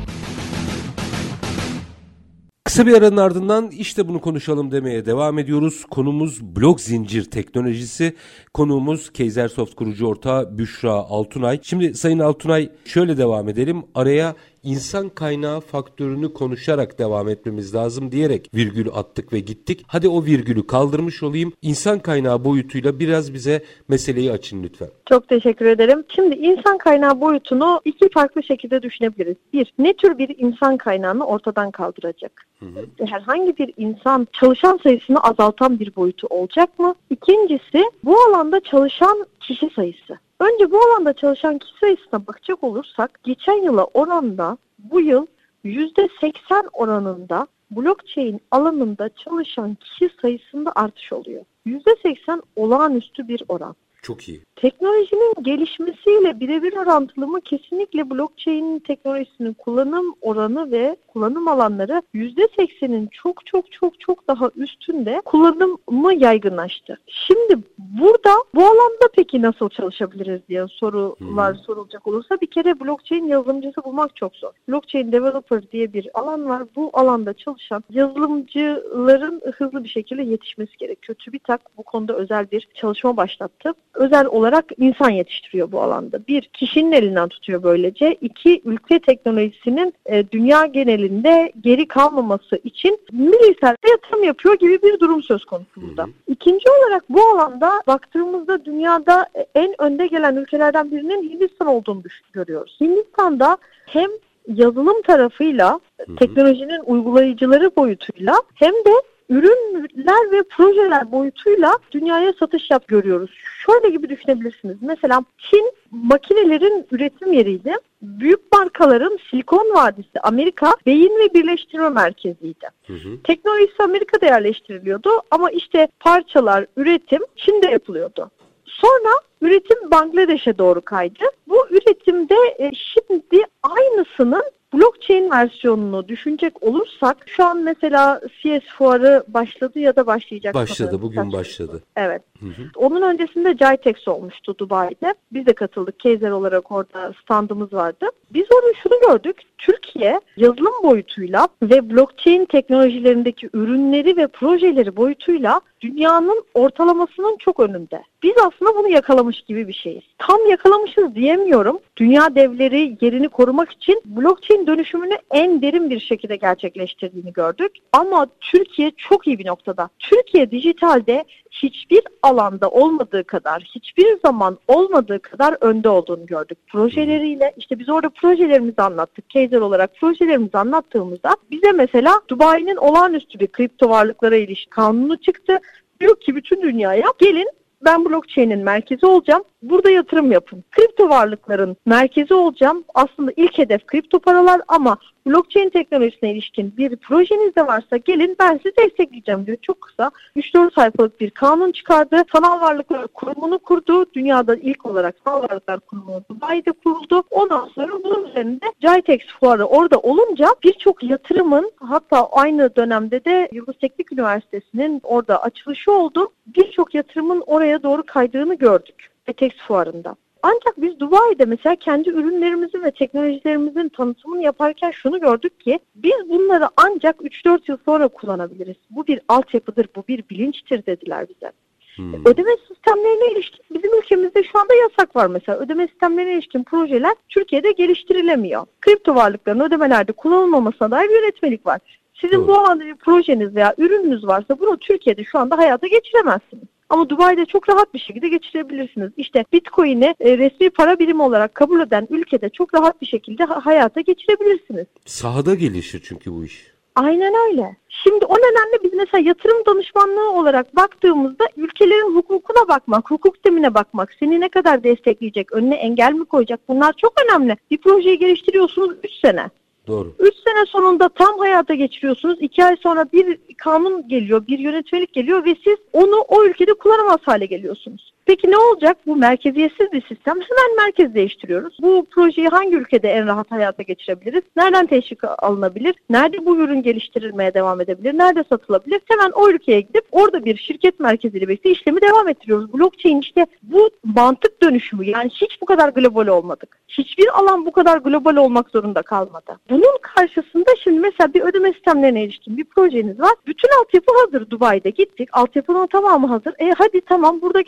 Kısa 2.67 2.87
bir 2.87 2.93
aranın 2.93 3.17
ardından 3.17 3.71
işte 3.71 4.09
bunu 4.09 4.21
konuşalım 4.21 4.71
demeye 4.71 5.07
devam 5.07 5.39
ediyoruz. 5.39 5.85
Konumuz 5.91 6.43
blok 6.43 6.81
zincir 6.81 7.25
teknolojisi. 7.25 8.15
Konuğumuz 8.55 9.13
Keysersoft 9.13 9.75
kurucu 9.75 10.07
ortağı 10.07 10.59
Büşra 10.59 10.93
Altunay. 10.93 11.61
Şimdi 11.63 11.95
Sayın 11.95 12.19
Altunay 12.19 12.71
şöyle 12.85 13.17
devam 13.17 13.49
edelim. 13.49 13.83
Araya 13.95 14.35
insan 14.67 15.09
kaynağı 15.09 15.61
faktörünü 15.61 16.33
konuşarak 16.33 16.99
devam 16.99 17.29
etmemiz 17.29 17.75
lazım 17.75 18.13
diyerek 18.13 18.51
virgül 18.55 18.89
attık 18.95 19.33
ve 19.33 19.41
gittik. 19.41 19.85
Hadi 19.87 20.09
o 20.09 20.25
virgülü 20.25 20.67
kaldırmış 20.67 21.23
olayım. 21.23 21.53
İnsan 21.63 21.99
kaynağı 21.99 22.45
boyutuyla 22.45 23.01
biraz 23.01 23.35
bize 23.35 23.63
meseleyi 23.89 24.33
açın 24.33 24.63
lütfen. 24.63 24.89
Çok 25.09 25.29
teşekkür 25.29 25.67
ederim. 25.67 26.05
Şimdi 26.15 26.35
insan 26.35 26.79
kaynağı 26.79 27.21
boyutunu 27.21 27.81
iki 27.85 28.09
farklı 28.09 28.43
şekilde 28.43 28.83
düşünebiliriz. 28.83 29.37
Bir, 29.53 29.73
ne 29.79 29.93
tür 29.93 30.19
bir 30.19 30.35
insan 30.39 30.77
kaynağını 30.77 31.27
ortadan 31.27 31.71
kaldıracak? 31.71 32.47
Hı 32.59 32.67
hı. 32.67 33.07
Herhangi 33.07 33.59
bir 33.59 33.73
insan 33.77 34.29
çalışan 34.33 34.79
sayısını 34.83 35.21
azaltan 35.21 35.81
bir 35.81 35.97
boyutu 35.97 36.27
olacak 36.31 36.79
mı? 36.79 36.95
İkincisi, 37.11 37.85
bu 38.05 38.17
alanda 38.21 38.61
çalışan 38.61 39.27
kişi 39.41 39.71
sayısı. 39.77 40.19
Önce 40.40 40.70
bu 40.70 40.79
alanda 40.79 41.12
çalışan 41.12 41.59
kişi 41.59 41.72
sayısına 41.81 42.27
bakacak 42.27 42.64
olursak 42.64 43.20
geçen 43.25 43.64
yıla 43.64 43.85
oranla 43.85 44.57
bu 44.79 45.01
yıl 45.01 45.27
%80 45.64 46.68
oranında 46.72 47.46
blockchain 47.70 48.40
alanında 48.51 49.09
çalışan 49.25 49.75
kişi 49.75 50.11
sayısında 50.22 50.72
artış 50.75 51.12
oluyor. 51.12 51.44
%80 51.66 52.42
olağanüstü 52.57 53.29
bir 53.29 53.42
oran. 53.49 53.77
Çok 54.03 54.29
iyi. 54.29 54.46
Teknolojinin 54.57 55.35
gelişmesiyle 55.42 56.40
birebir 56.40 56.77
orantılı 56.77 57.27
mı? 57.27 57.40
Kesinlikle 57.40 58.11
blockchain 58.11 58.79
teknolojisinin 58.79 59.53
kullanım 59.53 60.14
oranı 60.21 60.71
ve 60.71 60.97
kullanım 61.09 61.49
alanları 61.49 62.03
%80'in 62.14 63.09
çok 63.12 63.47
çok 63.47 63.73
çok 63.73 64.01
çok 64.01 64.29
daha 64.29 64.51
üstünde 64.57 65.23
kullanımı 65.25 66.14
yaygınlaştı. 66.14 66.99
Şimdi 67.07 67.62
burada 67.79 68.31
bu 68.55 68.61
alanda 68.61 69.09
peki 69.16 69.42
nasıl 69.42 69.69
çalışabiliriz 69.69 70.40
diye 70.49 70.66
sorular 70.69 71.55
hmm. 71.55 71.62
sorulacak 71.62 72.07
olursa 72.07 72.40
bir 72.40 72.47
kere 72.47 72.81
blockchain 72.81 73.27
yazılımcısı 73.27 73.85
bulmak 73.85 74.16
çok 74.16 74.37
zor. 74.37 74.53
Blockchain 74.69 75.12
developer 75.12 75.71
diye 75.73 75.92
bir 75.92 76.09
alan 76.14 76.49
var. 76.49 76.62
Bu 76.77 76.90
alanda 76.92 77.33
çalışan 77.33 77.85
yazılımcıların 77.90 79.42
hızlı 79.55 79.85
bir 79.85 79.88
şekilde 79.88 80.23
yetişmesi 80.23 80.77
gerekiyor. 80.77 81.16
TÜBİTAK 81.19 81.61
bu 81.77 81.83
konuda 81.83 82.16
özel 82.16 82.51
bir 82.51 82.69
çalışma 82.75 83.16
başlattı. 83.16 83.75
Özel 83.95 84.27
olarak 84.27 84.46
insan 84.79 85.11
yetiştiriyor 85.11 85.73
bu 85.73 85.83
alanda. 85.83 86.27
Bir, 86.29 86.43
kişinin 86.43 86.93
elinden 86.93 87.29
tutuyor 87.29 87.63
böylece. 87.63 88.17
İki, 88.21 88.63
ülke 88.65 88.99
teknolojisinin 88.99 89.95
e, 90.07 90.31
dünya 90.31 90.67
genelinde 90.67 91.53
geri 91.61 91.89
kalmaması 91.89 92.61
için 92.65 93.01
milisel 93.13 93.77
yatırım 93.91 94.25
yapıyor 94.25 94.59
gibi 94.59 94.83
bir 94.83 95.01
durum 95.01 95.23
söz 95.23 95.45
konusu 95.45 95.83
burada. 95.83 96.03
Hı 96.03 96.07
hı. 96.07 96.13
İkinci 96.29 96.65
olarak 96.71 97.05
bu 97.11 97.21
alanda 97.23 97.83
baktığımızda 97.87 98.65
dünyada 98.65 99.27
en 99.55 99.75
önde 99.79 100.07
gelen 100.07 100.37
ülkelerden 100.37 100.91
birinin 100.91 101.31
Hindistan 101.31 101.69
olduğunu 101.69 102.03
görüyoruz. 102.33 102.77
Hindistan'da 102.81 103.59
hem 103.87 104.11
yazılım 104.49 105.03
tarafıyla, 105.03 105.81
hı 106.07 106.13
hı. 106.13 106.17
teknolojinin 106.17 106.81
uygulayıcıları 106.87 107.77
boyutuyla 107.77 108.35
hem 108.55 108.73
de 108.73 108.93
ürünler 109.29 110.33
ve 110.33 110.43
projeler 110.43 111.12
boyutuyla 111.12 111.79
dünyaya 111.93 112.33
satış 112.33 112.71
yap 112.71 112.89
görüyoruz. 112.89 113.31
Şöyle 113.67 113.89
gibi 113.89 114.09
düşünebilirsiniz. 114.09 114.77
Mesela 114.81 115.25
Çin 115.39 115.73
makinelerin 115.91 116.87
üretim 116.91 117.33
yeriydi. 117.33 117.75
Büyük 118.03 118.53
markaların 118.53 119.19
Silikon 119.31 119.75
Vadisi 119.75 120.21
Amerika 120.23 120.73
beyin 120.87 121.19
ve 121.19 121.35
birleştirme 121.35 121.89
merkeziydi. 121.89 122.67
Hı 122.87 122.93
hı. 122.93 123.23
Teknolojisi 123.25 123.83
Amerika'da 123.83 124.27
yerleştiriliyordu 124.27 125.11
ama 125.31 125.51
işte 125.51 125.89
parçalar, 126.01 126.67
üretim 126.77 127.23
Çin'de 127.37 127.67
yapılıyordu. 127.67 128.31
Sonra 128.65 129.11
üretim 129.40 129.90
Bangladeş'e 129.90 130.59
doğru 130.59 130.81
kaydı. 130.81 131.25
Bu 131.49 131.66
üretimde 131.70 132.35
e, 132.59 132.70
şimdi 132.75 133.44
aynısının 133.62 134.42
Blockchain 134.75 135.31
versiyonunu 135.31 136.09
düşünecek 136.09 136.62
olursak 136.62 137.16
şu 137.27 137.44
an 137.44 137.59
mesela 137.59 138.20
CS 138.42 138.64
fuarı 138.79 139.25
başladı 139.29 139.79
ya 139.79 139.96
da 139.96 140.07
başlayacak. 140.07 140.55
Başladı 140.55 141.03
bugün 141.03 141.33
başladı. 141.33 141.83
Evet. 141.96 142.22
Hı 142.40 142.46
hı. 142.46 142.62
Onun 142.77 143.03
öncesinde 143.03 143.51
Jitex 143.51 144.09
olmuştu 144.09 144.59
Dubai'de. 144.59 145.14
Biz 145.33 145.46
de 145.46 145.53
katıldık. 145.53 146.01
Keyzer 146.01 146.31
olarak 146.31 146.72
orada 146.72 147.12
standımız 147.22 147.72
vardı. 147.72 148.07
Biz 148.31 148.46
orada 148.53 148.72
şunu 148.83 149.01
gördük. 149.01 149.37
Türkiye 149.59 150.20
yazılım 150.37 150.75
boyutuyla 150.83 151.49
ve 151.62 151.90
blockchain 151.90 152.44
teknolojilerindeki 152.44 153.51
ürünleri 153.55 154.16
ve 154.16 154.27
projeleri 154.27 154.96
boyutuyla 154.96 155.61
dünyanın 155.81 156.44
ortalamasının 156.55 157.37
çok 157.37 157.61
önünde. 157.61 158.03
Biz 158.22 158.35
aslında 158.46 158.79
bunu 158.79 158.88
yakalamış 159.27 159.43
gibi 159.43 159.69
bir 159.69 159.73
şeyiz. 159.73 160.03
Tam 160.19 160.47
yakalamışız 160.51 161.15
diyemiyorum. 161.15 161.79
Dünya 161.97 162.35
devleri 162.35 162.97
yerini 163.01 163.29
korumak 163.29 163.73
için 163.73 164.03
blockchain 164.05 164.67
dönüşümünü 164.67 165.19
en 165.31 165.62
derin 165.62 165.91
bir 165.91 166.01
şekilde 166.01 166.37
gerçekleştirdiğini 166.37 167.33
gördük. 167.33 167.73
Ama 167.93 168.27
Türkiye 168.41 168.93
çok 168.97 169.27
iyi 169.27 169.39
bir 169.39 169.47
noktada. 169.47 169.89
Türkiye 169.99 170.51
dijitalde 170.51 171.25
hiçbir 171.51 172.03
alanda 172.23 172.69
olmadığı 172.71 173.25
kadar, 173.25 173.62
hiçbir 173.75 174.19
zaman 174.25 174.59
olmadığı 174.69 175.19
kadar 175.19 175.57
önde 175.61 175.89
olduğunu 175.89 176.27
gördük. 176.27 176.59
Projeleriyle 176.67 177.53
işte 177.57 177.79
biz 177.79 177.89
orada 177.89 178.09
projelerimizi 178.09 178.83
anlattık. 178.83 179.31
Keyzer 179.31 179.61
olarak 179.61 179.97
projelerimizi 180.01 180.59
anlattığımızda 180.59 181.37
bize 181.51 181.73
mesela 181.73 182.21
Dubai'nin 182.29 182.77
olağanüstü 182.77 183.41
bir 183.41 183.47
kripto 183.47 183.89
varlıklara 183.89 184.37
ilişkin 184.37 184.71
kanunu 184.71 185.17
çıktı. 185.17 185.59
Diyor 186.01 186.21
ki 186.21 186.37
bütün 186.37 186.62
dünyaya 186.62 187.07
gelin 187.19 187.49
ben 187.87 188.05
blockchain'in 188.05 188.59
merkezi 188.59 189.07
olacağım. 189.07 189.44
Burada 189.62 189.90
yatırım 189.90 190.33
yapın. 190.33 190.64
Kripto 190.71 191.09
varlıkların 191.09 191.77
merkezi 191.87 192.35
olacağım. 192.35 192.85
Aslında 192.95 193.33
ilk 193.37 193.59
hedef 193.59 193.87
kripto 193.87 194.19
paralar 194.19 194.61
ama 194.69 194.97
blockchain 195.27 195.71
teknolojisine 195.71 196.33
ilişkin 196.33 196.77
bir 196.77 196.97
projeniz 196.97 197.57
de 197.57 197.66
varsa 197.66 197.97
gelin 197.97 198.37
ben 198.40 198.61
sizi 198.62 198.77
destekleyeceğim 198.77 199.47
diyor. 199.47 199.59
Çok 199.62 199.81
kısa 199.81 200.11
3-4 200.37 200.75
sayfalık 200.75 201.21
bir 201.21 201.31
kanun 201.31 201.73
çıkardı. 201.73 202.23
Sanal 202.33 202.61
Varlıklar 202.61 203.07
Kurumu'nu 203.07 203.59
kurdu. 203.59 204.07
Dünyada 204.12 204.57
ilk 204.57 204.87
olarak 204.87 205.16
Sanal 205.25 205.42
Varlıklar 205.42 205.81
Kurumu 205.81 206.23
Dubai'de 206.31 206.73
kuruldu. 206.73 207.23
Ondan 207.31 207.69
sonra 207.75 207.92
bunun 208.05 208.29
üzerinde 208.29 208.66
Jitex 208.81 209.21
fuarı 209.40 209.64
orada 209.64 209.99
olunca 209.99 210.49
birçok 210.64 211.03
yatırımın 211.03 211.73
hatta 211.81 212.29
aynı 212.33 212.77
dönemde 212.77 213.25
de 213.25 213.49
Yıldız 213.53 213.79
Teknik 213.81 214.12
Üniversitesi'nin 214.12 215.01
orada 215.05 215.42
açılışı 215.42 215.92
oldu. 215.92 216.29
Birçok 216.47 216.95
yatırımın 216.95 217.42
oraya 217.47 217.83
doğru 217.83 218.03
kaydığını 218.07 218.55
gördük. 218.55 219.16
Etex 219.27 219.53
fuarında. 219.69 220.17
Ancak 220.43 220.75
biz 220.77 221.01
Dubai'de 221.01 221.45
mesela 221.45 221.77
kendi 221.77 222.11
ürünlerimizin 222.11 222.83
ve 222.83 222.91
teknolojilerimizin 222.91 223.89
tanıtımını 223.89 224.43
yaparken 224.43 224.91
şunu 224.91 225.21
gördük 225.21 225.61
ki 225.61 225.79
biz 225.95 226.29
bunları 226.29 226.69
ancak 226.77 227.17
3-4 227.21 227.61
yıl 227.69 227.77
sonra 227.85 228.09
kullanabiliriz. 228.09 228.77
Bu 228.91 229.07
bir 229.07 229.21
altyapıdır, 229.29 229.89
bu 229.97 230.05
bir 230.09 230.25
bilinçtir 230.31 230.87
dediler 230.87 231.27
bize. 231.29 231.53
Hmm. 231.97 232.27
Ödeme 232.27 232.51
sistemlerine 232.69 233.33
ilişkin 233.33 233.61
bizim 233.71 233.99
ülkemizde 233.99 234.43
şu 234.43 234.59
anda 234.59 234.75
yasak 234.75 235.17
var 235.17 235.27
mesela. 235.27 235.59
Ödeme 235.59 235.89
sistemlerine 235.89 236.33
ilişkin 236.33 236.65
projeler 236.65 237.15
Türkiye'de 237.29 237.73
geliştirilemiyor. 237.73 238.67
Kripto 238.81 239.15
varlıkların 239.15 239.61
ödemelerde 239.61 240.12
kullanılmamasına 240.12 240.91
dair 240.91 241.09
bir 241.09 241.15
yönetmelik 241.15 241.67
var. 241.67 241.81
Sizin 242.21 242.37
Doğru. 242.37 242.49
bu 242.49 242.59
alanda 242.59 242.85
bir 242.85 242.95
projeniz 242.95 243.55
veya 243.55 243.75
ürününüz 243.79 244.27
varsa 244.27 244.59
bunu 244.59 244.77
Türkiye'de 244.77 245.25
şu 245.25 245.39
anda 245.39 245.59
hayata 245.59 245.87
geçiremezsiniz. 245.87 246.76
Ama 246.90 247.09
Dubai'de 247.09 247.44
çok 247.44 247.68
rahat 247.68 247.94
bir 247.94 247.99
şekilde 247.99 248.29
geçirebilirsiniz. 248.29 249.12
İşte 249.16 249.44
Bitcoin'i 249.53 250.14
e, 250.20 250.38
resmi 250.38 250.70
para 250.70 250.99
birimi 250.99 251.22
olarak 251.22 251.55
kabul 251.55 251.81
eden 251.81 252.07
ülkede 252.11 252.49
çok 252.49 252.75
rahat 252.75 253.01
bir 253.03 253.07
şekilde 253.07 253.44
hayata 253.44 254.01
geçirebilirsiniz. 254.01 254.87
Sahada 255.05 255.55
gelişir 255.55 256.03
çünkü 256.05 256.33
bu 256.33 256.44
iş. 256.44 256.77
Aynen 256.96 257.35
öyle. 257.49 257.77
Şimdi 257.88 258.25
o 258.25 258.35
nedenle 258.35 258.85
biz 258.85 258.92
mesela 258.94 259.29
yatırım 259.29 259.66
danışmanlığı 259.66 260.31
olarak 260.31 260.77
baktığımızda 260.77 261.44
ülkelerin 261.57 262.16
hukukuna 262.16 262.68
bakmak, 262.68 263.11
hukuk 263.11 263.37
sistemine 263.37 263.75
bakmak, 263.75 264.14
seni 264.20 264.40
ne 264.40 264.49
kadar 264.49 264.85
destekleyecek, 264.85 265.53
önüne 265.53 265.75
engel 265.75 266.12
mi 266.12 266.25
koyacak 266.25 266.61
bunlar 266.68 266.92
çok 266.92 267.12
önemli. 267.25 267.57
Bir 267.70 267.79
projeyi 267.79 268.18
geliştiriyorsunuz 268.18 268.96
3 269.05 269.11
sene. 269.25 269.51
Doğru. 269.87 270.14
3 270.18 270.35
sene 270.35 270.66
sonunda 270.66 271.09
tam 271.09 271.38
hayata 271.38 271.75
geçiriyorsunuz. 271.75 272.38
2 272.40 272.64
ay 272.64 272.77
sonra 272.77 273.07
bir 273.12 273.38
kanun 273.59 274.09
geliyor, 274.09 274.46
bir 274.46 274.59
yönetmelik 274.59 275.12
geliyor 275.12 275.44
ve 275.44 275.57
siz 275.64 275.77
onu 275.92 276.16
o 276.29 276.44
ülkede 276.44 276.75
kullanamaz 276.75 277.20
hale 277.25 277.46
geliyorsunuz. 277.46 278.16
Peki 278.27 278.51
ne 278.51 278.57
olacak? 278.57 278.97
Bu 279.07 279.17
merkeziyetsiz 279.17 279.93
bir 279.93 280.01
sistem. 280.01 280.35
Hemen 280.35 280.77
merkez 280.77 281.15
değiştiriyoruz. 281.15 281.79
Bu 281.83 282.07
projeyi 282.11 282.49
hangi 282.49 282.77
ülkede 282.77 283.09
en 283.09 283.27
rahat 283.27 283.51
hayata 283.51 283.83
geçirebiliriz? 283.83 284.43
Nereden 284.57 284.87
teşvik 284.87 285.25
alınabilir? 285.25 285.95
Nerede 286.11 286.47
bu 286.47 286.57
ürün 286.57 286.83
geliştirilmeye 286.83 287.55
devam 287.55 287.81
edebilir? 287.81 288.19
Nerede 288.19 288.45
satılabilir? 288.49 289.01
Hemen 289.05 289.31
o 289.31 289.49
ülkeye 289.51 289.81
gidip 289.81 290.05
orada 290.12 290.45
bir 290.45 290.57
şirket 290.57 291.01
merkeziyle 291.01 291.49
birlikte 291.49 291.71
işlemi 291.71 292.01
devam 292.01 292.29
ettiriyoruz. 292.29 292.73
Blockchain 292.73 293.21
işte 293.21 293.47
bu 293.62 293.91
mantık 294.05 294.62
dönüşümü. 294.62 295.07
Yani 295.07 295.31
hiç 295.31 295.61
bu 295.62 295.67
kadar 295.67 295.89
global 295.89 296.27
olmadık. 296.27 296.79
Hiçbir 296.89 297.39
alan 297.39 297.67
bu 297.67 297.73
kadar 297.73 297.99
global 297.99 298.37
olmak 298.37 298.71
zorunda 298.71 299.03
kalmadı. 299.03 299.59
Bunun 299.71 299.99
karşısında 300.03 300.71
şimdi 300.85 301.01
mesela 301.01 301.35
bir 301.35 301.41
ödeme 301.41 301.73
sistemlerine 301.73 302.25
ilişkin 302.25 302.57
bir 302.57 302.65
projeniz 302.65 303.21
var. 303.21 303.35
Bütün 303.47 303.69
altyapı 303.81 304.12
hazır 304.25 304.51
Dubai'de 304.51 304.91
gittik. 304.91 305.29
Altyapının 305.33 305.87
tamamı 305.87 306.27
hazır. 306.27 306.55
E 306.59 306.71
hadi 306.79 307.01
tamam 307.01 307.41
burada 307.41 307.61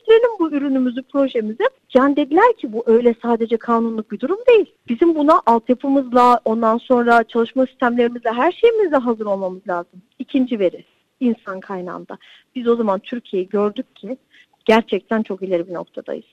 gerçekleştirelim 0.00 0.38
bu 0.38 0.50
ürünümüzü, 0.50 1.02
projemizi. 1.02 1.68
Yani 1.94 2.16
dediler 2.16 2.56
ki 2.56 2.72
bu 2.72 2.82
öyle 2.86 3.14
sadece 3.22 3.56
kanunluk 3.56 4.10
bir 4.12 4.20
durum 4.20 4.38
değil. 4.48 4.74
Bizim 4.88 5.14
buna 5.14 5.42
altyapımızla, 5.46 6.40
ondan 6.44 6.78
sonra 6.78 7.24
çalışma 7.24 7.66
sistemlerimizle, 7.66 8.30
her 8.30 8.52
şeyimizle 8.52 8.96
hazır 8.96 9.26
olmamız 9.26 9.68
lazım. 9.68 10.02
İkinci 10.18 10.58
veri, 10.58 10.84
insan 11.20 11.60
kaynağında. 11.60 12.18
Biz 12.54 12.68
o 12.68 12.76
zaman 12.76 12.98
Türkiye'yi 12.98 13.48
gördük 13.48 13.96
ki 13.96 14.16
gerçekten 14.64 15.22
çok 15.22 15.42
ileri 15.42 15.68
bir 15.68 15.74
noktadayız. 15.74 16.24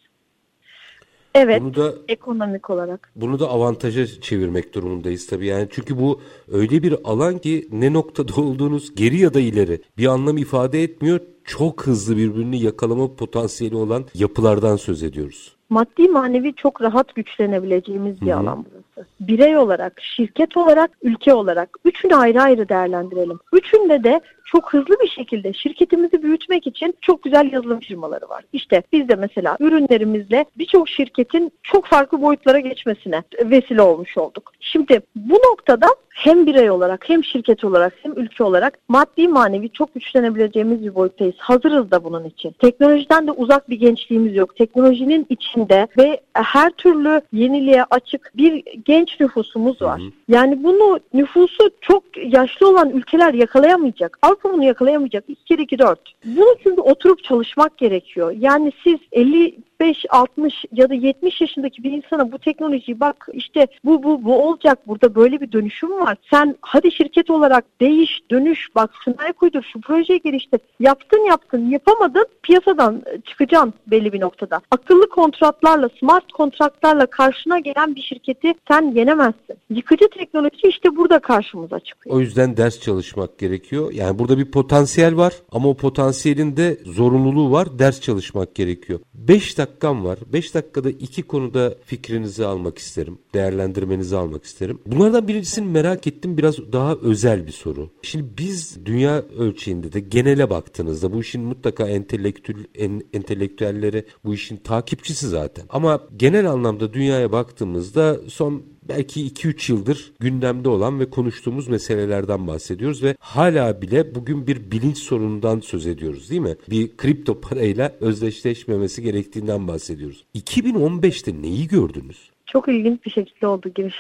Evet, 1.36 1.62
bunu 1.62 1.76
da, 1.76 1.94
ekonomik 2.08 2.70
olarak. 2.70 3.12
Bunu 3.16 3.40
da 3.40 3.50
avantaja 3.50 4.06
çevirmek 4.22 4.74
durumundayız 4.74 5.28
tabii. 5.28 5.46
Yani 5.46 5.68
çünkü 5.72 5.98
bu 5.98 6.22
öyle 6.52 6.84
bir 6.84 6.96
alan 7.04 7.38
ki 7.38 7.68
ne 7.72 7.94
noktada 7.94 8.42
olduğunuz 8.42 8.96
geri 8.96 9.18
ya 9.18 9.34
da 9.34 9.40
ileri 9.40 9.82
bir 9.98 10.06
anlam 10.06 10.38
ifade 10.38 10.84
etmiyor. 10.84 11.20
Çok 11.48 11.88
hızlı 11.88 12.18
birbirini 12.18 12.62
yakalama 12.62 13.16
potansiyeli 13.16 13.76
olan 13.76 14.06
yapılardan 14.14 14.76
söz 14.76 15.04
ediyoruz. 15.04 15.56
Maddi 15.70 16.08
manevi 16.08 16.54
çok 16.56 16.82
rahat 16.82 17.16
güçlenebileceğimiz 17.16 18.22
bir 18.22 18.28
Hı-hı. 18.28 18.38
alan 18.38 18.66
burası. 18.66 19.10
Birey 19.20 19.58
olarak, 19.58 20.02
şirket 20.02 20.58
olarak, 20.58 20.92
ülke 21.02 21.34
olarak 21.34 21.70
üçünü 21.86 22.16
ayrı 22.16 22.42
ayrı 22.42 22.70
değerlendirelim. 22.70 23.40
Üçünde 23.54 24.04
de 24.04 24.22
çok 24.48 24.74
hızlı 24.74 24.96
bir 25.04 25.08
şekilde 25.08 25.54
şirketimizi 25.54 26.24
büyütmek 26.24 26.68
için 26.68 26.96
çok 27.02 27.24
güzel 27.24 27.52
yazılım 27.52 27.80
firmaları 27.80 28.30
var. 28.30 28.44
İşte 28.54 28.84
biz 28.92 29.10
de 29.10 29.16
mesela 29.16 29.58
ürünlerimizle 29.60 30.46
birçok 30.58 30.90
şirketin 30.90 31.52
çok 31.64 31.86
farklı 31.86 32.22
boyutlara 32.22 32.60
geçmesine 32.60 33.24
vesile 33.44 33.82
olmuş 33.82 34.18
olduk. 34.18 34.52
Şimdi 34.60 35.02
bu 35.16 35.36
noktada 35.36 35.88
hem 36.18 36.46
birey 36.46 36.72
olarak 36.72 37.10
hem 37.10 37.24
şirket 37.24 37.64
olarak 37.64 37.94
hem 38.04 38.12
ülke 38.12 38.44
olarak 38.44 38.80
maddi 38.88 39.28
manevi 39.28 39.70
çok 39.70 39.94
güçlenebileceğimiz 39.94 40.84
bir 40.84 40.96
boyuttayız. 40.96 41.36
Hazırız 41.38 41.92
da 41.92 42.04
bunun 42.04 42.26
için. 42.26 42.52
Teknolojiden 42.52 43.28
de 43.28 43.32
uzak 43.32 43.70
bir 43.70 43.80
gençliğimiz 43.80 44.36
yok. 44.36 44.56
Teknolojinin 44.56 45.26
içinde 45.30 45.88
ve 45.98 46.22
her 46.34 46.70
türlü 46.72 47.22
yeniliğe 47.34 47.84
açık 47.84 48.32
bir 48.38 48.64
genç 48.86 49.20
nüfusumuz 49.20 49.82
var. 49.82 50.02
Yani 50.28 50.64
bunu 50.64 51.00
nüfusu 51.14 51.70
çok 51.82 52.07
yaşlı 52.26 52.70
olan 52.70 52.90
ülkeler 52.90 53.34
yakalayamayacak. 53.34 54.20
Avrupa 54.22 54.54
bunu 54.54 54.64
yakalayamayacak. 54.64 55.24
2 55.28 55.44
kere 55.46 55.62
2 55.62 55.80
4. 55.80 56.00
Bunu 56.26 56.56
çünkü 56.64 56.82
oturup 56.82 57.24
çalışmak 57.24 57.78
gerekiyor. 57.78 58.34
Yani 58.40 58.72
siz 58.84 59.00
50 59.12 59.58
65, 59.82 60.06
60 60.10 60.54
ya 60.72 60.90
da 60.90 60.94
70 60.94 61.42
yaşındaki 61.42 61.84
bir 61.84 61.92
insana 61.92 62.32
bu 62.32 62.40
teknolojiyi 62.40 63.00
bak 63.00 63.28
işte 63.34 63.68
bu 63.86 64.04
bu 64.04 64.24
bu 64.24 64.48
olacak 64.48 64.88
burada 64.88 65.16
böyle 65.16 65.42
bir 65.42 65.52
dönüşüm 65.52 65.92
var. 65.92 66.18
Sen 66.32 66.56
hadi 66.62 66.92
şirket 66.92 67.30
olarak 67.30 67.66
değiş, 67.82 68.20
dönüş, 68.32 68.68
bak 68.76 68.90
şunlara 69.06 69.34
kuydur, 69.34 69.64
şu 69.74 69.82
projeyi 69.82 70.22
geliştir. 70.22 70.60
Yaptın 70.80 71.26
yaptın, 71.26 71.70
yapamadın 71.70 72.26
piyasadan 72.44 73.04
çıkacaksın 73.26 73.74
belli 73.88 74.14
bir 74.14 74.22
noktada. 74.22 74.62
Akıllı 74.72 75.10
kontratlarla, 75.10 75.90
smart 76.00 76.32
kontratlarla 76.32 77.06
karşına 77.06 77.60
gelen 77.60 77.96
bir 77.96 78.02
şirketi 78.02 78.54
sen 78.68 78.92
yenemezsin. 78.96 79.58
Yıkıcı 79.70 80.10
teknoloji 80.10 80.68
işte 80.68 80.96
burada 80.96 81.20
karşımıza 81.20 81.80
çıkıyor. 81.80 82.16
O 82.16 82.20
yüzden 82.20 82.58
ders 82.58 82.80
çalışmak 82.80 83.38
gerekiyor. 83.38 83.92
Yani 83.94 84.20
burada 84.20 84.38
bir 84.38 84.52
potansiyel 84.52 85.18
var 85.18 85.34
ama 85.52 85.70
o 85.70 85.74
potansiyelin 85.74 86.58
de 86.58 86.78
zorunluluğu 86.86 87.52
var. 87.52 87.80
Ders 87.80 88.02
çalışmak 88.02 88.56
gerekiyor. 88.56 89.00
5 89.14 89.58
dakika 89.58 89.67
dakikam 89.68 90.06
var. 90.06 90.20
5 90.34 90.54
dakikada 90.54 90.90
iki 90.90 91.24
konuda 91.24 91.76
fikrinizi 91.86 92.46
almak 92.46 92.78
isterim. 92.78 93.18
Değerlendirmenizi 93.34 94.18
almak 94.18 94.44
isterim. 94.44 94.80
Bunlardan 94.86 95.28
birincisini 95.28 95.68
merak 95.72 96.08
ettim. 96.08 96.38
Biraz 96.38 96.58
daha 96.74 96.96
özel 96.96 97.48
bir 97.48 97.52
soru. 97.52 97.90
Şimdi 98.02 98.26
biz 98.38 98.86
dünya 98.86 99.24
ölçeğinde 99.38 99.94
de 99.94 100.00
genele 100.00 100.50
baktığınızda 100.50 101.14
bu 101.14 101.22
işin 101.22 101.42
mutlaka 101.42 101.88
entelektüel, 101.88 102.66
en, 102.76 103.02
entelektüelleri 103.14 104.06
bu 104.26 104.34
işin 104.34 104.58
takipçisi 104.58 105.28
zaten. 105.28 105.66
Ama 105.70 106.02
genel 106.18 106.52
anlamda 106.52 106.94
dünyaya 106.94 107.32
baktığımızda 107.32 108.20
son 108.28 108.64
belki 108.90 109.28
2-3 109.28 109.72
yıldır 109.72 110.14
gündemde 110.20 110.70
olan 110.70 111.00
ve 111.00 111.10
konuştuğumuz 111.10 111.68
meselelerden 111.68 112.48
bahsediyoruz 112.48 113.04
ve 113.04 113.16
hala 113.20 113.82
bile 113.82 114.16
bugün 114.16 114.48
bir 114.48 114.72
bilinç 114.72 114.98
sorunundan 114.98 115.60
söz 115.60 115.88
ediyoruz 115.88 116.30
değil 116.30 116.42
mi? 116.42 116.56
Bir 116.70 116.98
kripto 116.98 117.42
parayla 117.42 117.92
özdeşleşmemesi 118.02 119.02
gerektiğinden 119.02 119.68
bahsediyoruz. 119.68 120.24
2015'te 120.36 121.42
neyi 121.42 121.68
gördünüz? 121.68 122.30
Çok 122.46 122.68
ilginç 122.68 123.06
bir 123.06 123.12
şekilde 123.12 123.48
oldu 123.48 123.70
giriş. 123.76 123.96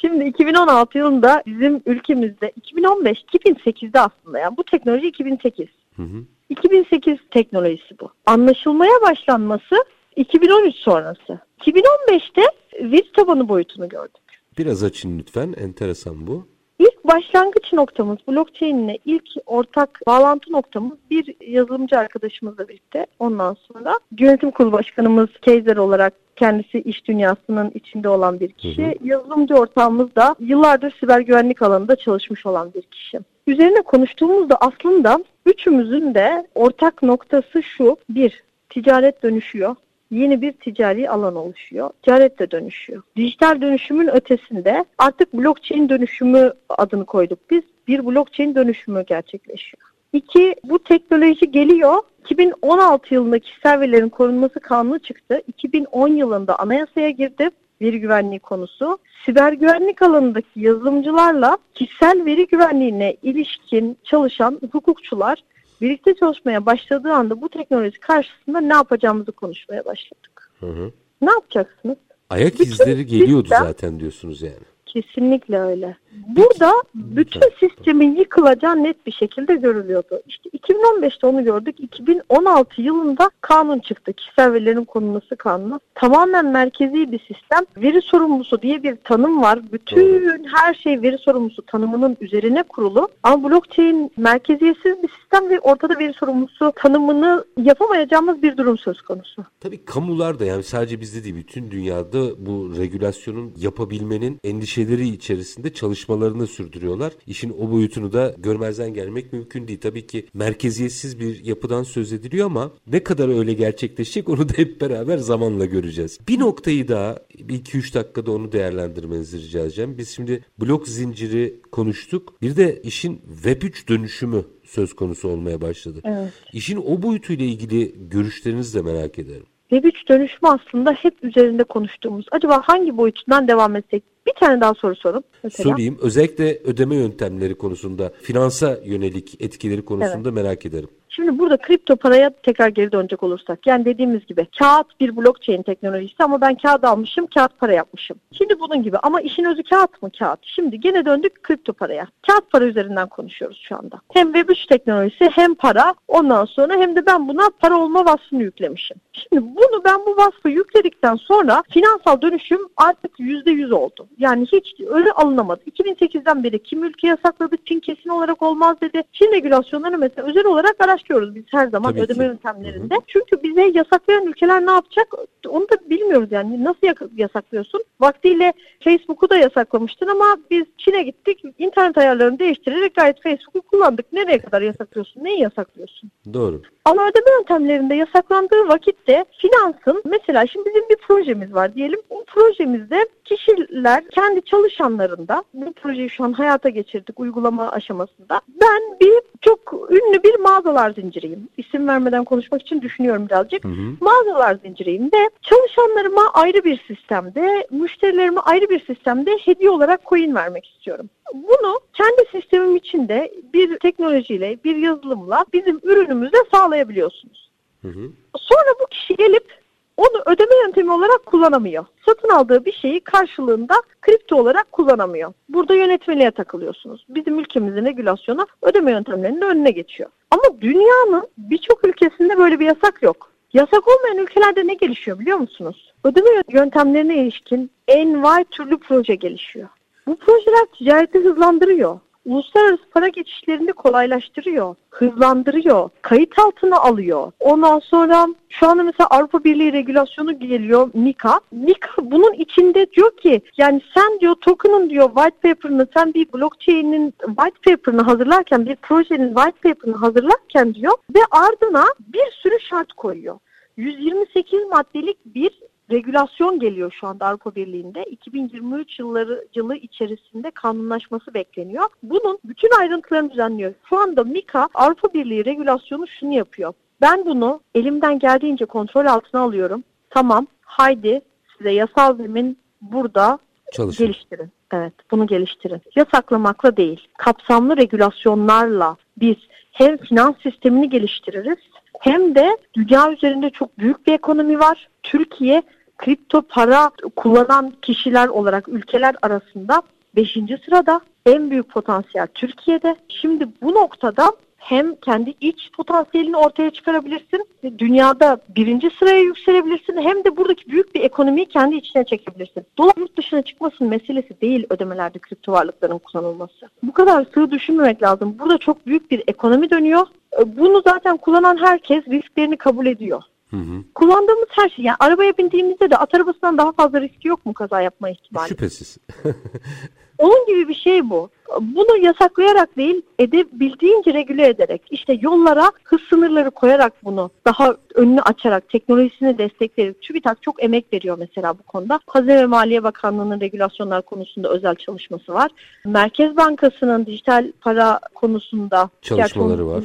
Şimdi 0.02 0.26
2016 0.26 0.98
yılında 0.98 1.44
bizim 1.46 1.82
ülkemizde 1.86 2.52
2015 2.56 3.18
2008'de 3.34 4.00
aslında 4.00 4.40
yani 4.40 4.58
bu 4.58 4.64
teknoloji 4.64 5.08
2008. 5.08 5.68
Hı 5.96 6.04
hı. 6.04 6.24
2008 6.50 7.18
teknolojisi 7.32 8.00
bu. 8.00 8.12
Anlaşılmaya 8.26 9.02
başlanması 9.02 9.76
2013 10.20 10.76
sonrası. 10.76 11.40
2015'te 11.62 12.42
veri 12.82 13.12
tabanı 13.12 13.50
boyutunu 13.50 13.90
gördük. 13.90 14.22
Biraz 14.58 14.84
açın 14.84 15.20
lütfen. 15.20 15.54
Enteresan 15.58 16.28
bu. 16.28 16.48
İlk 16.80 17.04
başlangıç 17.04 17.74
noktamız 17.74 18.18
blockchain 18.28 18.78
ile 18.78 18.98
ilk 19.06 19.28
ortak 19.46 20.00
bağlantı 20.08 20.52
noktamız 20.52 20.98
bir 21.10 21.36
yazılımcı 21.48 21.98
arkadaşımızla 21.98 22.68
birlikte 22.68 23.06
ondan 23.20 23.54
sonra 23.54 24.00
yönetim 24.20 24.52
kurulu 24.52 24.72
başkanımız 24.72 25.30
Keyzer 25.42 25.78
olarak 25.78 26.14
kendisi 26.36 26.80
iş 26.82 27.08
dünyasının 27.08 27.72
içinde 27.74 28.10
olan 28.10 28.40
bir 28.40 28.52
kişi. 28.52 28.86
Hı 28.86 28.88
hı. 28.88 28.94
Yazılımcı 29.04 29.56
ortağımız 29.56 30.16
da 30.16 30.36
yıllardır 30.40 30.96
siber 31.00 31.20
güvenlik 31.20 31.62
alanında 31.62 31.96
çalışmış 31.96 32.46
olan 32.46 32.74
bir 32.74 32.82
kişi. 32.82 33.20
Üzerine 33.48 33.82
konuştuğumuzda 33.82 34.58
aslında 34.62 35.24
üçümüzün 35.46 36.16
de 36.16 36.48
ortak 36.56 37.04
noktası 37.04 37.64
şu. 37.64 37.98
Bir, 38.10 38.44
ticaret 38.70 39.24
dönüşüyor 39.24 39.76
yeni 40.12 40.42
bir 40.42 40.52
ticari 40.52 41.10
alan 41.10 41.36
oluşuyor. 41.36 41.90
Ticaret 42.02 42.40
de 42.40 42.52
dönüşüyor. 42.52 43.04
Dijital 43.16 43.62
dönüşümün 43.62 44.08
ötesinde 44.08 44.86
artık 44.98 45.34
blockchain 45.34 45.90
dönüşümü 45.90 46.54
adını 46.70 47.06
koyduk 47.06 47.40
biz. 47.52 47.64
Bir 47.88 48.06
blockchain 48.06 48.56
dönüşümü 48.56 49.06
gerçekleşiyor. 49.06 49.84
İki, 50.14 50.56
bu 50.64 50.80
teknoloji 50.84 51.52
geliyor. 51.52 52.02
2016 52.22 53.14
yılında 53.14 53.40
kişisel 53.40 53.80
verilerin 53.80 54.10
korunması 54.10 54.60
kanunu 54.60 55.00
çıktı. 55.00 55.42
2010 55.48 56.08
yılında 56.08 56.60
anayasaya 56.60 57.10
girdi 57.10 57.50
veri 57.82 58.00
güvenliği 58.00 58.40
konusu. 58.40 58.98
Siber 59.26 59.54
güvenlik 59.54 60.02
alanındaki 60.02 60.60
yazılımcılarla 60.60 61.58
kişisel 61.74 62.26
veri 62.26 62.48
güvenliğine 62.48 63.16
ilişkin 63.24 63.98
çalışan 64.04 64.62
hukukçular 64.72 65.44
birlikte 65.82 66.16
çalışmaya 66.16 66.66
başladığı 66.66 67.12
anda 67.12 67.42
bu 67.42 67.50
teknoloji 67.50 68.00
karşısında 68.00 68.62
ne 68.62 68.74
yapacağımızı 68.74 69.32
konuşmaya 69.32 69.86
başladık. 69.86 70.52
Hı 70.60 70.66
hı. 70.66 70.92
Ne 71.22 71.32
yapacaksınız? 71.32 71.98
Ayak 72.30 72.54
Bütün 72.54 72.64
izleri 72.64 73.06
geliyordu 73.06 73.48
sistem, 73.48 73.64
zaten 73.64 74.00
diyorsunuz 74.00 74.42
yani. 74.42 74.66
Kesinlikle 74.86 75.60
öyle. 75.60 75.98
Burada 76.28 76.74
bütün 76.96 77.42
sistemin 77.60 78.16
yıkılacağı 78.16 78.84
net 78.84 79.06
bir 79.06 79.12
şekilde 79.12 79.56
görülüyordu. 79.56 80.22
İşte 80.28 80.50
2015'te 80.50 81.28
onu 81.28 81.44
gördük. 81.44 81.76
2016 81.80 82.82
yılında 82.82 83.32
kanun 83.42 83.80
çıktı. 83.80 84.14
Kişisel 84.14 84.54
verilerin 84.54 84.86
konulması 84.86 85.36
kanunu. 85.36 85.80
Tamamen 85.96 86.46
merkezi 86.46 87.12
bir 87.12 87.20
sistem. 87.20 87.66
Veri 87.78 88.02
sorumlusu 88.02 88.62
diye 88.62 88.84
bir 88.84 88.96
tanım 88.96 89.42
var. 89.42 89.60
Bütün 89.72 90.46
her 90.56 90.74
şey 90.74 91.02
veri 91.02 91.18
sorumlusu 91.18 91.62
tanımının 91.62 92.18
üzerine 92.22 92.64
kurulu. 92.64 93.08
Ama 93.24 93.50
blockchain 93.50 94.12
merkeziyetsiz 94.18 95.04
bir 95.04 95.10
sistem 95.20 95.50
ve 95.50 95.60
ortada 95.60 96.00
veri 96.00 96.14
sorumlusu 96.14 96.74
tanımını 96.76 97.46
yapamayacağımız 97.58 98.42
bir 98.42 98.58
durum 98.58 98.78
söz 98.78 99.02
konusu. 99.02 99.46
Tabii 99.60 99.86
kamular 99.86 100.40
da 100.40 100.46
yani 100.46 100.64
sadece 100.64 101.02
bizde 101.02 101.24
değil 101.24 101.36
bütün 101.36 101.72
dünyada 101.72 102.46
bu 102.46 102.74
regülasyonun 102.78 103.54
yapabilmenin 103.58 104.40
endişeleri 104.44 105.08
içerisinde 105.08 105.74
çalış 105.74 105.99
çalışmalarını 106.00 106.48
sürdürüyorlar. 106.48 107.14
İşin 107.28 107.50
o 107.60 107.72
boyutunu 107.72 108.14
da 108.14 108.36
görmezden 108.38 108.94
gelmek 108.94 109.34
mümkün 109.34 109.68
değil. 109.68 109.80
Tabii 109.82 110.08
ki 110.08 110.26
merkeziyetsiz 110.34 111.20
bir 111.20 111.46
yapıdan 111.46 111.84
söz 111.84 112.14
ediliyor 112.14 112.46
ama 112.46 112.72
ne 112.88 113.04
kadar 113.04 113.40
öyle 113.40 113.54
gerçekleşecek 113.54 114.30
onu 114.30 114.50
da 114.50 114.54
hep 114.56 114.82
beraber 114.82 115.18
zamanla 115.18 115.66
göreceğiz. 115.66 116.20
Bir 116.28 116.40
noktayı 116.40 116.88
daha 116.88 117.20
bir 117.40 117.56
iki 117.56 117.78
üç 117.78 117.96
dakikada 117.96 118.32
onu 118.32 118.52
değerlendirmenizi 118.52 119.38
rica 119.42 119.60
edeceğim. 119.60 119.98
Biz 119.98 120.10
şimdi 120.10 120.44
blok 120.60 120.88
zinciri 120.88 121.62
konuştuk. 121.72 122.42
Bir 122.42 122.56
de 122.56 122.82
işin 122.84 123.22
Web 123.34 123.62
3 123.62 123.90
dönüşümü 123.90 124.44
söz 124.64 124.94
konusu 124.94 125.30
olmaya 125.30 125.62
başladı. 125.62 126.02
Evet. 126.04 126.34
İşin 126.54 126.78
o 126.78 127.02
boyutuyla 127.02 127.46
ilgili 127.46 127.96
görüşlerinizi 128.10 128.78
de 128.78 128.82
merak 128.82 129.20
ederim. 129.20 129.46
Web 129.70 129.84
3 129.84 130.10
dönüşümü 130.10 130.50
aslında 130.50 130.92
hep 130.92 131.24
üzerinde 131.24 131.64
konuştuğumuz. 131.64 132.26
Acaba 132.32 132.62
hangi 132.64 132.98
boyutundan 132.98 133.48
devam 133.48 133.76
etsek? 133.76 134.04
Bir 134.28 134.34
tane 134.40 134.62
daha 134.62 134.74
soru 134.74 134.96
sorun. 134.96 135.24
Mesela. 135.44 135.70
Sorayım. 135.70 135.98
Özellikle 136.02 136.60
ödeme 136.64 136.96
yöntemleri 136.96 137.56
konusunda, 137.56 138.14
finansa 138.22 138.80
yönelik 138.86 139.42
etkileri 139.42 139.86
konusunda 139.86 140.30
evet. 140.30 140.44
merak 140.44 140.66
ederim. 140.66 140.90
Şimdi 141.20 141.40
burada 141.40 141.58
kripto 141.58 141.96
paraya 141.96 142.30
tekrar 142.30 142.68
geri 142.68 142.92
dönecek 142.92 143.24
olursak 143.24 143.68
yani 143.68 143.86
dediğimiz 143.86 144.26
gibi 144.26 144.48
kağıt 144.60 145.00
bir 145.00 145.18
blockchain 145.18 145.64
teknolojisi 145.64 146.24
ama 146.24 146.42
ben 146.42 146.56
kağıt 146.56 146.84
almışım 146.84 147.28
kağıt 147.28 147.60
para 147.60 147.74
yapmışım. 147.74 148.18
Şimdi 148.38 148.60
bunun 148.60 148.84
gibi 148.84 148.98
ama 148.98 149.22
işin 149.22 149.44
özü 149.44 149.64
kağıt 149.64 150.02
mı 150.02 150.12
kağıt? 150.20 150.40
Şimdi 150.42 150.80
gene 150.80 151.06
döndük 151.06 151.44
kripto 151.44 151.74
paraya. 151.74 152.08
Kağıt 152.28 152.52
para 152.52 152.66
üzerinden 152.66 153.08
konuşuyoruz 153.10 153.62
şu 153.68 153.76
anda. 153.76 154.02
Hem 154.14 154.32
Web3 154.32 154.68
teknolojisi 154.70 155.30
hem 155.30 155.56
para 155.56 155.94
ondan 156.08 156.46
sonra 156.46 156.74
hem 156.74 156.96
de 156.96 157.06
ben 157.06 157.28
buna 157.28 157.50
para 157.60 157.78
olma 157.78 158.06
vasfını 158.06 158.44
yüklemişim. 158.44 158.98
Şimdi 159.14 159.46
bunu 159.46 159.84
ben 159.86 160.06
bu 160.06 160.18
vasfı 160.18 160.50
yükledikten 160.50 161.16
sonra 161.16 161.64
finansal 161.70 162.22
dönüşüm 162.22 162.60
artık 162.78 163.20
%100 163.20 163.74
oldu. 163.74 164.08
Yani 164.18 164.46
hiç 164.46 164.74
öyle 164.90 165.12
alınamadı. 165.12 165.62
2008'den 165.64 166.44
beri 166.44 166.64
kim 166.64 166.84
ülke 166.84 167.08
yasakladı, 167.08 167.56
Çin 167.66 167.80
kesin 167.80 168.10
olarak 168.10 168.42
olmaz 168.42 168.82
dedi. 168.82 169.04
Çin 169.14 169.32
regülasyonları 169.32 169.98
mesela 169.98 170.28
özel 170.28 170.46
olarak 170.46 170.80
araştırıyoruz 171.10 171.36
biz 171.36 171.44
her 171.52 171.68
zaman 171.68 171.92
Tabii 171.92 172.02
ödeme 172.02 172.20
ki. 172.20 172.26
yöntemlerinde. 172.26 172.96
Hı 172.96 172.98
hı. 172.98 173.04
Çünkü 173.08 173.44
bize 173.44 173.72
yasaklayan 173.74 174.28
ülkeler 174.28 174.66
ne 174.66 174.72
yapacak 174.72 175.08
onu 175.48 175.64
da 175.64 175.90
bilmiyoruz 175.90 176.32
yani. 176.32 176.64
Nasıl 176.64 176.88
yasaklıyorsun? 177.16 177.84
Vaktiyle 178.00 178.54
Facebook'u 178.84 179.30
da 179.30 179.38
yasaklamıştın 179.38 180.08
ama 180.08 180.38
biz 180.52 180.66
Çin'e 180.78 181.04
gittik. 181.04 181.44
internet 181.58 181.98
ayarlarını 181.98 182.40
değiştirerek 182.40 182.96
gayet 182.96 183.24
Facebook'u 183.24 183.62
kullandık. 183.62 184.14
Nereye 184.14 184.40
kadar 184.40 184.62
yasaklıyorsun? 184.62 185.24
Neyi 185.24 185.40
yasaklıyorsun? 185.40 186.12
Doğru. 186.34 186.62
Ama 186.90 187.02
ödeme 187.02 187.32
yöntemlerinde 187.38 187.96
yasaklandığı 187.96 188.68
vakitte 188.68 189.26
finansın 189.38 190.04
mesela 190.06 190.48
şimdi 190.48 190.70
bizim 190.70 190.90
bir 190.90 190.96
projemiz 190.96 191.54
var 191.54 191.76
diyelim. 191.76 192.00
Bu 192.10 192.24
projemizde 192.26 193.06
kişiler 193.26 194.04
kendi 194.08 194.42
çalışanlarında 194.42 195.44
bu 195.54 195.74
projeyi 195.74 196.10
şu 196.10 196.24
an 196.24 196.34
hayata 196.34 196.70
geçirdik 196.70 197.20
uygulama 197.20 197.72
aşamasında. 197.72 198.42
Ben 198.62 199.00
bir 199.02 199.22
çok 199.42 199.74
ünlü 199.90 200.24
bir 200.24 200.40
mağazalar 200.40 200.92
zinciriyim. 200.92 201.50
İsim 201.58 201.88
vermeden 201.88 202.24
konuşmak 202.24 202.62
için 202.62 202.82
düşünüyorum 202.82 203.26
birazcık. 203.30 203.64
Hı 203.64 203.68
hı. 203.68 203.96
Mağazalar 204.02 204.58
zinciriyim 204.64 205.06
ve 205.06 205.30
çalışanlarıma 205.42 206.32
ayrı 206.34 206.64
bir 206.64 206.84
sistemde, 206.88 207.68
müşterilerime 207.72 208.40
ayrı 208.40 208.70
bir 208.70 208.86
sistemde 208.86 209.32
hediye 209.46 209.70
olarak 209.70 210.06
coin 210.06 210.36
vermek 210.36 210.66
istiyorum. 210.68 211.10
Bunu 211.34 211.80
kendi 211.94 212.30
sistemim 212.32 212.76
içinde 212.76 213.32
bir 213.54 213.80
teknolojiyle, 213.80 214.58
bir 214.64 214.76
yazılımla 214.76 215.46
bizim 215.54 215.80
ürünümüzde 215.84 216.38
sağlayabiliyorsunuz. 216.80 217.50
Hı 217.82 217.88
hı. 217.88 218.12
Sonra 218.38 218.74
bu 218.82 218.86
kişi 218.88 219.16
gelip 219.16 219.60
onu 219.98 220.24
ödeme 220.26 220.56
yöntemi 220.66 220.92
olarak 220.92 221.26
kullanamıyor. 221.26 221.86
Satın 222.06 222.30
aldığı 222.30 222.66
bir 222.66 222.72
şeyi 222.72 223.00
karşılığında 223.00 223.76
kripto 224.02 224.36
olarak 224.36 224.72
kullanamıyor. 224.72 225.34
Burada 225.50 225.76
yönetmeliğe 225.76 226.32
takılıyorsunuz. 226.32 227.06
Bizim 227.10 227.40
ülkemizin 227.40 227.86
regülasyonu 227.86 228.48
ödeme 228.62 228.92
yöntemlerinin 228.92 229.42
önüne 229.42 229.72
geçiyor. 229.72 230.10
Ama 230.32 230.62
dünyanın 230.62 231.28
birçok 231.38 231.88
ülkesinde 231.88 232.38
böyle 232.38 232.60
bir 232.60 232.66
yasak 232.66 233.04
yok. 233.04 233.32
Yasak 233.54 233.88
olmayan 233.88 234.24
ülkelerde 234.24 234.68
ne 234.68 234.74
gelişiyor 234.74 235.20
biliyor 235.20 235.38
musunuz? 235.38 235.94
Ödeme 236.04 236.30
yöntemlerine 236.52 237.18
ilişkin 237.18 237.72
en 237.88 238.24
vay 238.24 238.44
türlü 238.44 238.78
proje 238.78 239.16
gelişiyor. 239.16 239.68
Bu 240.08 240.16
projeler 240.16 240.66
ticareti 240.78 241.20
hızlandırıyor. 241.20 242.00
Uluslararası 242.26 242.84
para 242.92 243.08
geçişlerini 243.08 243.74
kolaylaştırıyor, 243.74 244.76
hızlandırıyor, 244.90 245.90
kayıt 246.02 246.40
altına 246.40 246.78
alıyor. 246.78 247.32
Ondan 247.40 247.80
sonra 247.80 248.28
şu 248.50 248.68
anda 248.68 248.84
mesela 248.84 249.08
Avrupa 249.08 249.44
Birliği 249.44 249.74
regülasyonu 249.74 250.40
geliyor 250.40 250.90
MiCA. 250.94 251.40
MiCA 251.52 251.90
bunun 252.02 252.34
içinde 252.34 252.92
diyor 252.92 253.18
ki 253.18 253.42
yani 253.58 253.82
sen 253.94 254.20
diyor 254.20 254.36
token'ın 254.36 254.90
diyor 254.90 255.10
white 255.16 255.38
paper'ını 255.50 255.88
sen 255.94 256.14
bir 256.14 256.34
blockchain'in 256.34 257.14
white 257.26 257.72
paper'ını 257.76 258.02
hazırlarken 258.02 258.66
bir 258.66 258.76
projenin 258.76 259.36
white 259.36 259.70
paper'ını 259.70 259.98
hazırlarken 259.98 260.74
diyor 260.74 260.94
ve 261.16 261.20
ardına 261.32 261.86
bir 262.00 262.32
sürü 262.32 262.60
şart 262.60 262.94
koyuyor. 262.94 263.40
128 263.78 264.60
maddelik 264.72 265.18
bir 265.26 265.60
regülasyon 265.92 266.60
geliyor 266.60 266.96
şu 267.00 267.08
anda 267.08 267.26
Avrupa 267.26 267.56
Birliği'nde. 267.56 268.04
2023 268.04 269.00
yılları 269.00 269.48
yılı 269.56 269.76
içerisinde 269.76 270.52
kanunlaşması 270.52 271.34
bekleniyor. 271.34 271.90
Bunun 272.04 272.40
bütün 272.46 272.80
ayrıntılarını 272.80 273.32
düzenliyor. 273.32 273.74
Şu 273.90 273.98
anda 273.98 274.24
MIKA 274.24 274.70
Avrupa 274.74 275.14
Birliği 275.14 275.46
regülasyonu 275.46 276.08
şunu 276.08 276.34
yapıyor. 276.34 276.74
Ben 277.02 277.26
bunu 277.26 277.60
elimden 277.76 278.20
geldiğince 278.20 278.66
kontrol 278.66 279.06
altına 279.06 279.42
alıyorum. 279.42 279.84
Tamam 280.10 280.48
haydi 280.62 281.22
size 281.58 281.72
yasal 281.72 282.18
zemin 282.18 282.58
burada 282.82 283.40
Çalışın. 283.74 284.06
geliştirin. 284.06 284.52
Evet 284.74 284.94
bunu 285.12 285.28
geliştirin. 285.28 285.82
Yasaklamakla 285.96 286.78
değil 286.78 287.08
kapsamlı 287.18 287.78
regülasyonlarla 287.78 288.98
biz 289.18 289.36
hem 289.72 289.98
finans 289.98 290.36
sistemini 290.44 290.90
geliştiririz 290.90 291.58
hem 292.00 292.36
de 292.36 292.58
dünya 292.74 293.12
üzerinde 293.12 293.50
çok 293.50 293.80
büyük 293.80 294.08
bir 294.08 294.14
ekonomi 294.14 294.60
var. 294.60 294.88
Türkiye 295.04 295.64
kripto 296.00 296.42
para 296.42 296.92
kullanan 297.16 297.74
kişiler 297.82 298.28
olarak 298.28 298.70
ülkeler 298.70 299.16
arasında 299.22 299.82
5. 300.16 300.38
sırada 300.66 301.02
en 301.26 301.52
büyük 301.52 301.70
potansiyel 301.70 302.28
Türkiye'de. 302.34 302.96
Şimdi 303.10 303.48
bu 303.62 303.74
noktada 303.76 304.32
hem 304.58 304.96
kendi 304.96 305.34
iç 305.42 305.72
potansiyelini 305.78 306.38
ortaya 306.38 306.70
çıkarabilirsin, 306.70 307.48
dünyada 307.78 308.38
birinci 308.56 308.90
sıraya 309.00 309.20
yükselebilirsin 309.20 309.98
hem 309.98 310.24
de 310.24 310.38
buradaki 310.38 310.70
büyük 310.70 310.96
bir 310.96 311.02
ekonomiyi 311.02 311.46
kendi 311.46 311.76
içine 311.76 312.06
çekebilirsin. 312.06 312.66
Dolar 312.78 312.94
yurt 312.98 313.18
dışına 313.18 313.42
çıkmasının 313.42 313.90
meselesi 313.90 314.42
değil 314.42 314.66
ödemelerde 314.70 315.20
kripto 315.20 315.52
varlıkların 315.52 315.98
kullanılması. 315.98 316.70
Bu 316.84 316.94
kadar 316.94 317.26
sığ 317.34 317.52
düşünmemek 317.52 318.04
lazım. 318.04 318.36
Burada 318.40 318.58
çok 318.58 318.88
büyük 318.88 319.12
bir 319.12 319.24
ekonomi 319.28 319.70
dönüyor. 319.70 320.08
Bunu 320.46 320.82
zaten 320.88 321.18
kullanan 321.18 321.58
herkes 321.58 322.08
risklerini 322.08 322.58
kabul 322.58 322.86
ediyor. 322.86 323.24
Hı 323.50 323.58
hı. 323.58 323.84
Kullandığımız 323.96 324.48
her 324.52 324.70
şey 324.70 324.86
yani 324.86 324.98
arabaya 325.00 325.38
bindiğimizde 325.38 325.90
de 325.90 325.98
at 325.98 326.16
arabasından 326.16 326.58
daha 326.58 326.72
fazla 326.72 327.02
riski 327.02 327.28
yok 327.28 327.46
mu 327.46 327.54
kaza 327.54 327.82
yapma 327.82 328.10
ihtimali? 328.10 328.50
Şüphesiz. 328.50 328.98
Onun 330.18 330.46
gibi 330.46 330.68
bir 330.68 330.76
şey 330.76 331.10
bu. 331.10 331.30
Bunu 331.62 331.98
yasaklayarak 331.98 332.78
değil, 332.78 333.02
edebildiğince 333.20 334.14
regüle 334.14 334.48
ederek, 334.48 334.82
işte 334.90 335.18
yollara 335.22 335.72
hız 335.84 336.02
sınırları 336.10 336.52
koyarak 336.52 336.94
bunu 337.04 337.32
daha 337.46 337.76
önünü 337.96 338.22
açarak, 338.22 338.70
teknolojisini 338.70 339.38
destekleyerek, 339.38 340.02
TÜBİTAK 340.02 340.42
çok 340.42 340.64
emek 340.64 340.94
veriyor 340.94 341.18
mesela 341.20 341.60
bu 341.60 341.64
konuda. 341.64 342.00
Hazine 342.08 342.38
ve 342.38 342.46
Maliye 342.46 342.84
Bakanlığı'nın 342.84 343.42
regülasyonlar 343.42 344.02
konusunda 344.02 344.50
özel 344.50 344.76
çalışması 344.76 345.34
var. 345.34 345.52
Merkez 345.86 346.38
Bankası'nın 346.38 347.06
dijital 347.06 347.52
para 347.62 348.00
konusunda 348.16 348.90
çalışmaları 349.02 349.68
var. 349.68 349.84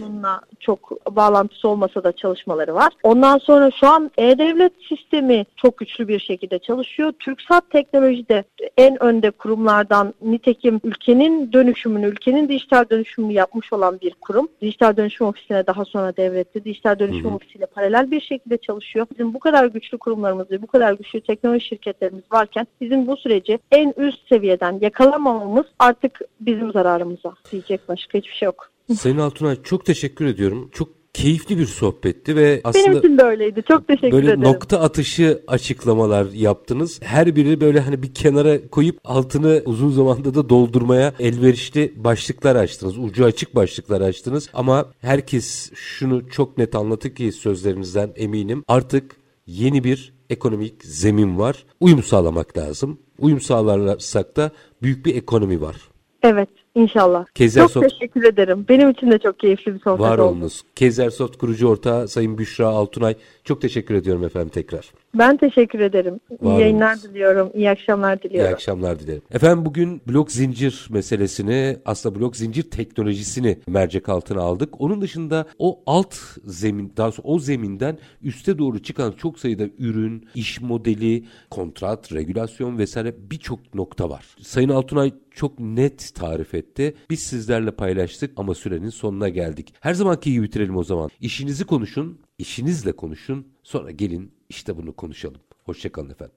Çok 0.60 1.06
bağlantısı 1.16 1.68
olmasa 1.68 2.04
da 2.04 2.12
çalışmaları 2.12 2.74
var. 2.74 2.92
Ondan 3.02 3.38
sonra 3.38 3.70
şu 3.70 3.86
an 3.86 4.10
E-Devlet 4.18 4.72
sistemi 4.88 5.46
çok 5.56 5.76
güçlü 5.76 6.08
bir 6.08 6.18
şekilde 6.18 6.58
çalışıyor. 6.58 7.12
TürkSat 7.12 7.70
teknolojide 7.70 8.44
en 8.78 9.02
önde 9.02 9.30
kurumlardan 9.30 10.14
nitekim 10.22 10.80
ülkenin 10.84 11.52
dönüşümünü, 11.52 12.06
ülkenin 12.06 12.48
dijital 12.48 12.84
dönüşümünü 12.90 13.23
yapmış 13.32 13.72
olan 13.72 14.00
bir 14.00 14.14
kurum. 14.20 14.48
Dijital 14.62 14.96
Dönüşüm 14.96 15.26
Ofisi'ne 15.26 15.66
daha 15.66 15.84
sonra 15.84 16.16
devretti. 16.16 16.64
Dijital 16.64 16.98
Dönüşüm 16.98 17.24
Hı-hı. 17.24 17.34
Ofisi'yle 17.34 17.66
paralel 17.66 18.10
bir 18.10 18.20
şekilde 18.20 18.56
çalışıyor. 18.56 19.06
Bizim 19.12 19.34
bu 19.34 19.38
kadar 19.38 19.66
güçlü 19.66 19.98
kurumlarımız 19.98 20.50
ve 20.50 20.62
bu 20.62 20.66
kadar 20.66 20.92
güçlü 20.92 21.20
teknoloji 21.20 21.66
şirketlerimiz 21.66 22.24
varken 22.32 22.66
bizim 22.80 23.06
bu 23.06 23.16
süreci 23.16 23.58
en 23.70 23.94
üst 23.96 24.28
seviyeden 24.28 24.78
yakalamamamız 24.80 25.66
artık 25.78 26.20
bizim 26.40 26.72
zararımıza 26.72 27.34
diyecek 27.52 27.88
başka 27.88 28.18
hiçbir 28.18 28.34
şey 28.34 28.46
yok. 28.46 28.70
Sayın 28.94 29.18
Altunay 29.18 29.62
çok 29.62 29.86
teşekkür 29.86 30.26
ediyorum. 30.26 30.70
Çok 30.72 31.03
keyifli 31.14 31.58
bir 31.58 31.66
sohbetti 31.66 32.36
ve 32.36 32.60
aslında 32.64 32.86
benim 32.86 32.98
için 32.98 33.18
de 33.18 33.22
öyleydi. 33.22 33.62
Çok 33.68 33.88
teşekkür 33.88 34.12
böyle 34.12 34.26
ederim. 34.26 34.42
Böyle 34.42 34.52
nokta 34.52 34.80
atışı 34.80 35.42
açıklamalar 35.46 36.26
yaptınız. 36.26 37.00
Her 37.02 37.36
biri 37.36 37.60
böyle 37.60 37.80
hani 37.80 38.02
bir 38.02 38.14
kenara 38.14 38.68
koyup 38.68 38.98
altını 39.04 39.62
uzun 39.64 39.90
zamanda 39.90 40.34
da 40.34 40.48
doldurmaya 40.48 41.14
elverişli 41.18 41.92
başlıklar 41.96 42.56
açtınız. 42.56 42.98
Ucu 42.98 43.24
açık 43.24 43.54
başlıklar 43.54 44.00
açtınız 44.00 44.48
ama 44.54 44.86
herkes 45.00 45.72
şunu 45.74 46.28
çok 46.28 46.58
net 46.58 46.74
anlattı 46.74 47.14
ki 47.14 47.32
sözlerinizden 47.32 48.12
eminim. 48.16 48.64
Artık 48.68 49.16
yeni 49.46 49.84
bir 49.84 50.12
ekonomik 50.30 50.84
zemin 50.84 51.38
var. 51.38 51.64
Uyum 51.80 52.02
sağlamak 52.02 52.58
lazım. 52.58 52.98
Uyum 53.18 53.40
sağlarsak 53.40 54.36
da 54.36 54.50
büyük 54.82 55.06
bir 55.06 55.16
ekonomi 55.16 55.60
var. 55.60 55.76
Evet 56.22 56.48
inşallah. 56.74 57.26
Kezer 57.34 57.68
çok 57.68 57.90
teşekkür 57.90 58.24
ederim. 58.24 58.66
Benim 58.68 58.90
için 58.90 59.10
de 59.10 59.18
çok 59.18 59.38
keyifli 59.38 59.74
bir 59.74 59.80
sohbet 59.80 60.00
Var 60.00 60.18
oldu. 60.18 60.28
olunuz. 60.30 60.62
Kezersoft 60.74 61.38
kurucu 61.38 61.68
ortağı 61.68 62.08
Sayın 62.08 62.38
Büşra 62.38 62.66
Altunay. 62.66 63.14
Çok 63.44 63.60
teşekkür 63.60 63.94
ediyorum 63.94 64.24
efendim 64.24 64.48
tekrar. 64.48 64.90
Ben 65.14 65.36
teşekkür 65.36 65.80
ederim. 65.80 66.20
İyi 66.30 66.44
Var 66.44 66.58
yayınlar 66.60 66.88
olunuz. 66.88 67.04
diliyorum. 67.04 67.50
İyi 67.54 67.70
akşamlar 67.70 68.22
diliyorum. 68.22 68.50
İyi 68.50 68.54
akşamlar 68.54 68.98
dilerim. 68.98 69.22
Efendim 69.30 69.64
bugün 69.64 70.02
blok 70.08 70.32
zincir 70.32 70.86
meselesini 70.90 71.76
aslında 71.84 72.20
blok 72.20 72.36
zincir 72.36 72.62
teknolojisini 72.70 73.58
mercek 73.66 74.08
altına 74.08 74.40
aldık. 74.40 74.80
Onun 74.80 75.00
dışında 75.00 75.46
o 75.58 75.80
alt 75.86 76.14
zemin 76.44 76.92
daha 76.96 77.12
sonra 77.12 77.28
o 77.28 77.38
zeminden 77.38 77.98
üste 78.22 78.58
doğru 78.58 78.82
çıkan 78.82 79.12
çok 79.12 79.38
sayıda 79.38 79.64
ürün, 79.78 80.28
iş 80.34 80.60
modeli, 80.60 81.24
kontrat, 81.50 82.12
regülasyon 82.12 82.78
vesaire 82.78 83.14
birçok 83.30 83.74
nokta 83.74 84.10
var. 84.10 84.24
Sayın 84.42 84.68
Altunay 84.68 85.12
çok 85.30 85.58
net 85.60 86.14
tarif 86.14 86.54
etti. 86.54 86.94
Biz 87.10 87.20
sizlerle 87.20 87.70
paylaştık 87.70 88.30
ama 88.36 88.54
sürenin 88.54 88.88
sonuna 88.88 89.28
geldik. 89.28 89.74
Her 89.80 89.94
zamanki 89.94 90.32
gibi 90.32 90.42
bitirelim 90.44 90.76
o 90.76 90.82
zaman. 90.84 91.10
İşinizi 91.20 91.64
konuşun, 91.64 92.18
işinizle 92.38 92.92
konuşun. 92.96 93.52
Sonra 93.62 93.90
gelin 93.90 94.34
işte 94.48 94.76
bunu 94.76 94.96
konuşalım. 94.96 95.40
Hoşçakalın 95.64 96.10
efendim. 96.10 96.36